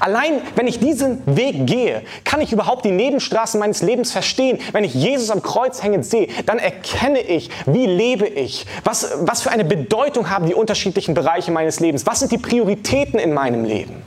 Allein 0.00 0.42
wenn 0.54 0.66
ich 0.66 0.78
diesen 0.78 1.22
Weg 1.24 1.66
gehe, 1.66 2.02
kann 2.24 2.42
ich 2.42 2.52
überhaupt 2.52 2.84
die 2.84 2.90
Nebenstraßen 2.90 3.58
meines 3.58 3.80
Lebens 3.80 4.12
verstehen. 4.12 4.58
Wenn 4.72 4.84
ich 4.84 4.92
Jesus 4.92 5.30
am 5.30 5.42
Kreuz 5.42 5.82
hängend 5.82 6.04
sehe, 6.04 6.28
dann 6.44 6.58
erkenne 6.58 7.22
ich, 7.22 7.48
wie 7.64 7.86
lebe 7.86 8.26
ich, 8.26 8.66
was, 8.84 9.12
was 9.20 9.40
für 9.40 9.50
eine 9.50 9.64
Bedeutung 9.64 10.28
haben 10.28 10.44
die 10.44 10.54
unterschiedlichen 10.54 11.14
Bereiche 11.14 11.52
meines 11.52 11.80
Lebens, 11.80 12.04
was 12.04 12.18
sind 12.18 12.32
die 12.32 12.36
Prioritäten 12.38 13.18
in 13.18 13.32
meinem 13.32 13.64
Leben. 13.64 14.02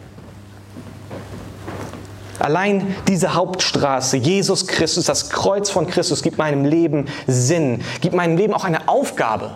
Allein 2.41 2.95
diese 3.07 3.33
Hauptstraße, 3.33 4.17
Jesus 4.17 4.67
Christus, 4.67 5.05
das 5.05 5.29
Kreuz 5.29 5.69
von 5.69 5.87
Christus, 5.87 6.23
gibt 6.23 6.37
meinem 6.37 6.65
Leben 6.65 7.05
Sinn, 7.27 7.81
gibt 8.01 8.15
meinem 8.15 8.37
Leben 8.37 8.53
auch 8.53 8.63
eine 8.63 8.87
Aufgabe. 8.87 9.51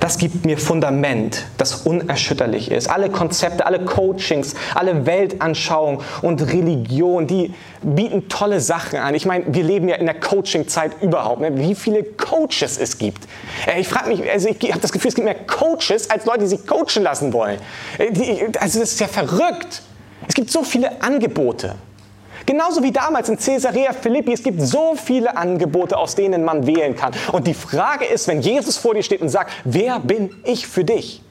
Das 0.00 0.16
gibt 0.16 0.46
mir 0.46 0.56
Fundament, 0.56 1.44
das 1.58 1.82
unerschütterlich 1.82 2.70
ist. 2.70 2.88
Alle 2.88 3.10
Konzepte, 3.10 3.66
alle 3.66 3.84
Coachings, 3.84 4.54
alle 4.74 5.04
Weltanschauungen 5.04 6.00
und 6.22 6.40
Religion, 6.40 7.26
die 7.26 7.52
bieten 7.82 8.30
tolle 8.30 8.60
Sachen 8.60 8.98
an. 8.98 9.14
Ich 9.14 9.26
meine, 9.26 9.44
wir 9.48 9.62
leben 9.62 9.88
ja 9.88 9.96
in 9.96 10.06
der 10.06 10.18
Coaching-Zeit 10.18 11.02
überhaupt. 11.02 11.42
Ne? 11.42 11.58
Wie 11.58 11.74
viele 11.74 12.02
Coaches 12.02 12.78
es 12.78 12.96
gibt. 12.96 13.28
Äh, 13.66 13.82
ich 13.82 13.88
frage 13.88 14.08
mich, 14.08 14.22
also 14.28 14.48
ich 14.48 14.70
habe 14.70 14.80
das 14.80 14.90
Gefühl, 14.90 15.10
es 15.10 15.14
gibt 15.14 15.26
mehr 15.26 15.34
Coaches 15.34 16.08
als 16.08 16.24
Leute, 16.24 16.40
die 16.40 16.46
sich 16.46 16.66
coachen 16.66 17.02
lassen 17.02 17.34
wollen. 17.34 17.58
Äh, 17.98 18.50
also 18.58 18.80
das 18.80 18.92
ist 18.92 19.00
ja 19.00 19.06
verrückt. 19.06 19.82
Es 20.28 20.34
gibt 20.34 20.50
so 20.50 20.62
viele 20.62 21.02
Angebote. 21.02 21.76
Genauso 22.46 22.82
wie 22.82 22.90
damals 22.90 23.28
in 23.28 23.38
Caesarea 23.38 23.92
Philippi, 23.92 24.32
es 24.32 24.42
gibt 24.42 24.60
so 24.60 24.94
viele 24.96 25.36
Angebote, 25.36 25.96
aus 25.96 26.14
denen 26.14 26.42
man 26.42 26.66
wählen 26.66 26.96
kann. 26.96 27.12
Und 27.32 27.46
die 27.46 27.54
Frage 27.54 28.06
ist, 28.06 28.26
wenn 28.28 28.40
Jesus 28.40 28.76
vor 28.76 28.94
dir 28.94 29.02
steht 29.02 29.20
und 29.20 29.28
sagt, 29.28 29.52
wer 29.64 30.00
bin 30.00 30.30
ich 30.44 30.66
für 30.66 30.84
dich? 30.84 31.22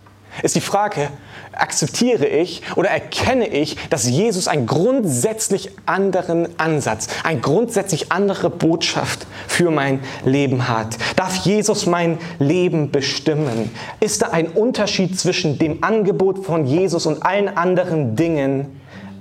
Ist 0.43 0.55
die 0.55 0.61
Frage, 0.61 1.09
akzeptiere 1.51 2.25
ich 2.25 2.61
oder 2.75 2.89
erkenne 2.89 3.47
ich, 3.47 3.75
dass 3.89 4.07
Jesus 4.07 4.47
einen 4.47 4.67
grundsätzlich 4.67 5.71
anderen 5.85 6.57
Ansatz, 6.59 7.07
eine 7.23 7.41
grundsätzlich 7.41 8.11
andere 8.11 8.49
Botschaft 8.49 9.25
für 9.47 9.71
mein 9.71 9.99
Leben 10.23 10.69
hat? 10.69 10.97
Darf 11.15 11.35
Jesus 11.37 11.85
mein 11.85 12.19
Leben 12.37 12.91
bestimmen? 12.91 13.71
Ist 13.99 14.21
da 14.21 14.29
ein 14.29 14.47
Unterschied 14.47 15.19
zwischen 15.19 15.57
dem 15.57 15.83
Angebot 15.83 16.45
von 16.45 16.65
Jesus 16.65 17.05
und 17.05 17.23
allen 17.23 17.49
anderen 17.49 18.15
Dingen, 18.15 18.78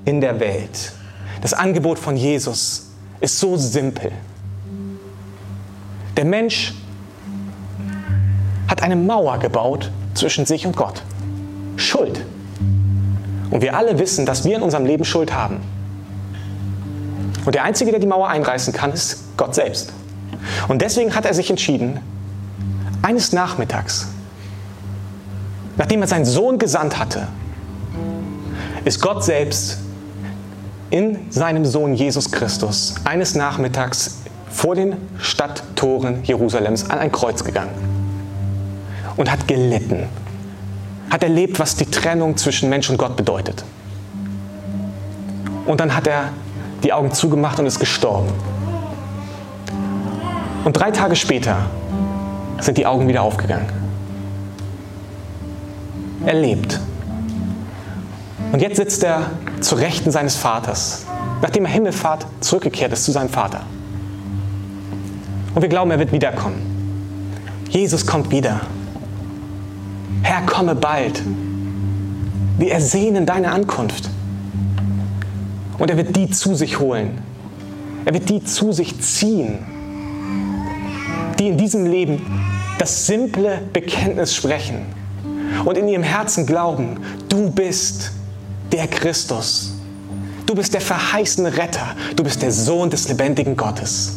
in 0.09 0.23
der 0.23 0.41
Welt. 0.41 0.93
Das 1.43 1.53
Angebot 1.53 1.99
von 1.99 2.17
Jesus 2.17 2.87
ist 3.21 3.39
so 3.39 3.59
simpel. 3.59 4.11
Der 6.17 6.25
Mensch 6.25 6.73
hat 8.69 8.83
eine 8.83 8.97
Mauer 8.97 9.39
gebaut 9.39 9.91
zwischen 10.15 10.47
sich 10.47 10.67
und 10.67 10.75
Gott. 10.77 11.03
Schuld. 11.77 12.25
Und 13.51 13.61
wir 13.61 13.77
alle 13.77 13.99
wissen, 13.99 14.25
dass 14.25 14.47
wir 14.47 14.57
in 14.57 14.63
unserem 14.63 14.87
Leben 14.87 15.05
Schuld 15.05 15.35
haben. 15.35 15.61
Und 17.45 17.55
der 17.55 17.65
Einzige, 17.65 17.91
der 17.91 18.01
die 18.01 18.07
Mauer 18.07 18.29
einreißen 18.29 18.73
kann, 18.73 18.93
ist 18.93 19.37
Gott 19.37 19.55
selbst. 19.55 19.93
Und 20.69 20.81
deswegen 20.81 21.15
hat 21.15 21.27
er 21.27 21.35
sich 21.35 21.51
entschieden, 21.51 22.01
eines 23.03 23.33
Nachmittags, 23.33 24.09
nachdem 25.77 26.01
er 26.01 26.09
seinen 26.09 26.25
Sohn 26.25 26.59
gesandt 26.59 26.99
hatte, 26.99 27.29
ist 28.87 29.03
Gott 29.03 29.23
selbst 29.23 29.81
in 30.91 31.31
seinem 31.31 31.65
Sohn 31.65 31.95
Jesus 31.95 32.31
Christus 32.31 32.95
eines 33.05 33.35
Nachmittags 33.35 34.23
vor 34.51 34.75
den 34.75 34.97
Stadttoren 35.19 36.25
Jerusalems 36.25 36.89
an 36.89 36.99
ein 36.99 37.13
Kreuz 37.13 37.45
gegangen 37.45 37.71
und 39.17 39.31
hat 39.31 39.47
gelitten, 39.47 40.05
hat 41.11 41.23
erlebt, 41.23 41.59
was 41.59 41.77
die 41.77 41.87
Trennung 41.87 42.37
zwischen 42.37 42.69
Mensch 42.69 42.89
und 42.89 42.97
Gott 42.97 43.17
bedeutet. 43.17 43.65
Und 45.67 45.81
dann 45.81 45.95
hat 45.95 46.07
er 46.07 46.31
die 46.83 46.93
Augen 46.93 47.13
zugemacht 47.13 47.59
und 47.59 47.67
ist 47.67 47.79
gestorben. 47.79 48.29
Und 50.65 50.73
drei 50.73 50.91
Tage 50.91 51.17
später 51.17 51.67
sind 52.61 52.79
die 52.79 52.87
Augen 52.87 53.07
wieder 53.09 53.23
aufgegangen. 53.23 53.67
Er 56.25 56.35
lebt. 56.35 56.81
Und 58.53 58.61
jetzt 58.61 58.77
sitzt 58.77 59.05
er 59.05 59.31
zur 59.61 59.79
Rechten 59.79 60.11
seines 60.11 60.37
Vaters, 60.37 61.05
nachdem 61.43 61.65
er 61.65 61.71
Himmelfahrt 61.71 62.27
zurückgekehrt 62.41 62.93
ist 62.93 63.05
zu 63.05 63.13
seinem 63.13 63.29
Vater. 63.29 63.63
Und 65.55 65.63
wir 65.63 65.69
glauben, 65.69 65.91
er 65.91 65.99
wird 65.99 66.13
wiederkommen. 66.13 66.63
Jesus 67.69 68.07
kommt 68.07 68.31
wieder. 68.31 68.61
Herr, 70.23 70.43
komme 70.43 70.75
bald. 70.75 71.23
Wir 72.59 72.73
ersehnen 72.73 73.27
deine 73.27 73.51
Ankunft. 73.51 74.09
Und 75.79 75.91
er 75.91 75.97
wird 75.97 76.17
die 76.17 76.31
zu 76.31 76.55
sich 76.55 76.79
holen. 76.79 77.19
Er 78.05 78.15
wird 78.15 78.29
die 78.29 78.43
zu 78.43 78.73
sich 78.73 79.01
ziehen, 79.01 79.59
die 81.39 81.49
in 81.49 81.59
diesem 81.59 81.87
Leben 81.87 82.23
das 82.79 83.07
simple 83.07 83.61
Bekenntnis 83.73 84.35
sprechen 84.35 84.87
und 85.65 85.77
in 85.77 85.89
ihrem 85.89 86.03
Herzen 86.03 86.47
glauben, 86.47 87.01
du 87.29 87.51
bist 87.51 88.13
der 88.73 88.87
Christus. 88.87 89.75
Du 90.47 90.55
bist 90.55 90.75
der 90.75 90.81
verheißene 90.81 91.57
Retter. 91.57 91.95
Du 92.17 92.25
bist 92.25 92.43
der 92.43 92.53
Sohn 92.53 92.91
des 92.91 93.09
lebendigen 93.09 93.57
Gottes. 93.57 94.17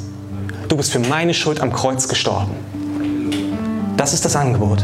Du 0.67 0.77
bist 0.77 0.91
für 0.91 0.99
meine 0.99 1.33
Schuld 1.33 1.59
am 1.59 1.73
Kreuz 1.73 2.07
gestorben. 2.07 2.51
Das 3.97 4.13
ist 4.13 4.23
das 4.23 4.35
Angebot. 4.35 4.83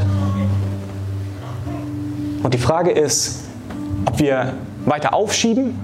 Und 2.44 2.54
die 2.54 2.58
Frage 2.58 2.92
ist, 2.92 3.40
ob 4.06 4.20
wir 4.20 4.54
weiter 4.86 5.14
aufschieben 5.14 5.80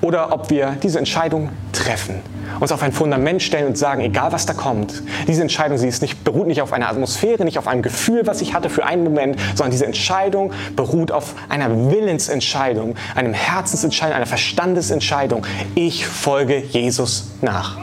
oder 0.00 0.32
ob 0.32 0.50
wir 0.50 0.76
diese 0.82 0.98
Entscheidung 0.98 1.50
treffen 1.72 2.20
uns 2.58 2.72
auf 2.72 2.82
ein 2.82 2.92
Fundament 2.92 3.42
stellen 3.42 3.66
und 3.66 3.78
sagen, 3.78 4.00
egal 4.02 4.32
was 4.32 4.46
da 4.46 4.54
kommt, 4.54 5.02
diese 5.28 5.42
Entscheidung, 5.42 5.78
sie 5.78 5.88
ist 5.88 6.02
nicht, 6.02 6.24
beruht 6.24 6.46
nicht 6.46 6.62
auf 6.62 6.72
einer 6.72 6.88
Atmosphäre, 6.88 7.44
nicht 7.44 7.58
auf 7.58 7.68
einem 7.68 7.82
Gefühl, 7.82 8.26
was 8.26 8.40
ich 8.40 8.54
hatte 8.54 8.70
für 8.70 8.84
einen 8.84 9.04
Moment, 9.04 9.38
sondern 9.54 9.70
diese 9.70 9.86
Entscheidung 9.86 10.52
beruht 10.76 11.12
auf 11.12 11.34
einer 11.48 11.90
Willensentscheidung, 11.90 12.96
einem 13.14 13.32
Herzensentscheidung, 13.32 14.16
einer 14.16 14.26
Verstandesentscheidung. 14.26 15.46
Ich 15.74 16.06
folge 16.06 16.58
Jesus 16.58 17.30
nach. 17.40 17.78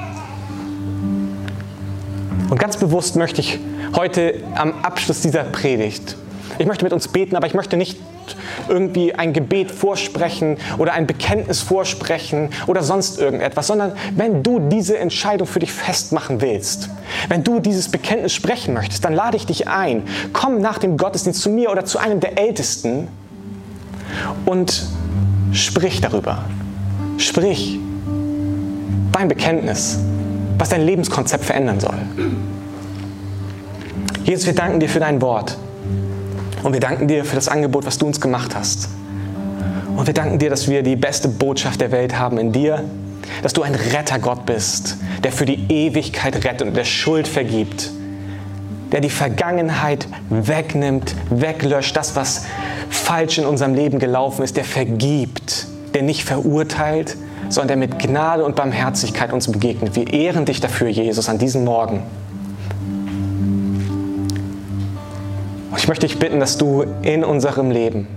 Und 2.50 2.60
ganz 2.60 2.78
bewusst 2.78 3.16
möchte 3.16 3.42
ich 3.42 3.60
heute 3.96 4.36
am 4.56 4.74
Abschluss 4.84 5.22
dieser 5.22 5.44
Predigt, 5.44 6.16
ich 6.60 6.66
möchte 6.66 6.84
mit 6.84 6.94
uns 6.94 7.08
beten, 7.08 7.36
aber 7.36 7.48
ich 7.48 7.54
möchte 7.54 7.78
nicht 7.78 7.98
irgendwie 8.68 9.14
ein 9.14 9.34
Gebet 9.34 9.72
vorsprechen 9.72 10.58
oder 10.78 10.94
ein 10.94 11.08
Bekenntnis 11.08 11.62
vorsprechen 11.62 12.50
oder 12.68 12.84
sonst 12.84 13.20
irgendetwas, 13.20 13.68
sondern 13.68 13.94
wenn 14.16 14.44
du 14.44 14.60
diese 14.60 14.98
Entscheidung 14.98 15.48
für 15.48 15.60
dich 15.60 15.72
festmachen 15.72 16.42
willst, 16.42 16.90
wenn 17.30 17.44
du 17.44 17.60
dieses 17.60 17.90
Bekenntnis 17.90 18.34
sprechen 18.34 18.74
möchtest, 18.74 19.06
dann 19.06 19.14
lade 19.14 19.38
ich 19.38 19.46
dich 19.46 19.68
ein. 19.68 20.04
Komm 20.34 20.60
nach 20.60 20.78
dem 20.78 20.98
Gottesdienst 20.98 21.42
zu 21.42 21.50
mir 21.50 21.72
oder 21.72 21.86
zu 21.86 22.00
einem 22.00 22.20
der 22.20 22.38
Ältesten 22.38 23.08
und 24.46 24.86
sprich 25.52 26.02
darüber. 26.02 26.44
Sprich 27.18 27.80
dein 29.12 29.28
Bekenntnis, 29.28 30.00
was 30.58 30.70
dein 30.70 30.86
Lebenskonzept 30.86 31.46
verändern 31.46 31.80
soll. 31.80 31.98
Jesus, 34.24 34.46
wir 34.46 34.54
danken 34.54 34.80
dir 34.80 34.90
für 34.90 35.00
dein 35.00 35.22
Wort. 35.22 35.58
Und 36.64 36.74
wir 36.74 36.80
danken 36.80 37.08
dir 37.08 37.24
für 37.26 37.36
das 37.36 37.48
Angebot, 37.48 37.86
was 37.86 37.98
du 37.98 38.06
uns 38.06 38.20
gemacht 38.20 38.56
hast. 38.56 38.90
Und 39.96 40.06
wir 40.06 40.14
danken 40.14 40.40
dir, 40.40 40.50
dass 40.50 40.68
wir 40.68 40.84
die 40.84 40.96
beste 40.96 41.28
Botschaft 41.28 41.82
der 41.82 41.92
Welt 41.92 42.18
haben 42.18 42.38
in 42.38 42.52
dir, 42.52 42.84
dass 43.42 43.54
du 43.54 43.64
ein 43.64 43.76
Rettergott 43.76 44.46
bist, 44.46 44.98
der 45.24 45.32
für 45.32 45.46
die 45.46 45.66
Ewigkeit 45.70 46.44
rettet 46.46 46.68
und 46.68 46.78
der 46.78 46.86
Schuld 46.86 47.28
vergibt, 47.28 47.92
der 48.92 49.02
die 49.02 49.10
Vergangenheit 49.10 50.08
wegnimmt, 50.30 51.16
weglöscht, 51.30 51.96
das, 51.96 52.16
was 52.16 52.46
falsch 52.90 53.38
in 53.38 53.46
unserem 53.46 53.74
Leben 53.74 54.00
gelaufen 54.00 54.44
ist, 54.44 54.56
der 54.56 54.64
vergibt, 54.64 55.68
der 55.94 56.04
nicht 56.04 56.24
verurteilt, 56.24 57.18
sondern 57.50 57.68
der 57.68 57.78
mit 57.78 58.00
Gnade 58.00 58.44
und 58.44 58.56
Barmherzigkeit 58.56 59.34
uns 59.34 59.52
begegnet. 59.52 59.96
Wir 59.96 60.12
ehren 60.12 60.46
dich 60.46 60.60
dafür, 60.60 60.90
Jesus, 60.90 61.30
an 61.30 61.38
diesem 61.38 61.64
Morgen. 61.64 62.04
Und 65.78 65.84
ich 65.84 65.90
möchte 65.90 66.08
dich 66.08 66.18
bitten, 66.18 66.40
dass 66.40 66.58
du 66.58 66.88
in 67.04 67.24
unserem 67.24 67.70
Leben 67.70 68.08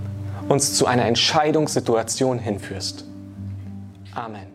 uns 0.48 0.72
zu 0.72 0.86
einer 0.86 1.04
Entscheidungssituation 1.04 2.38
hinführst. 2.38 3.04
Amen. 4.14 4.49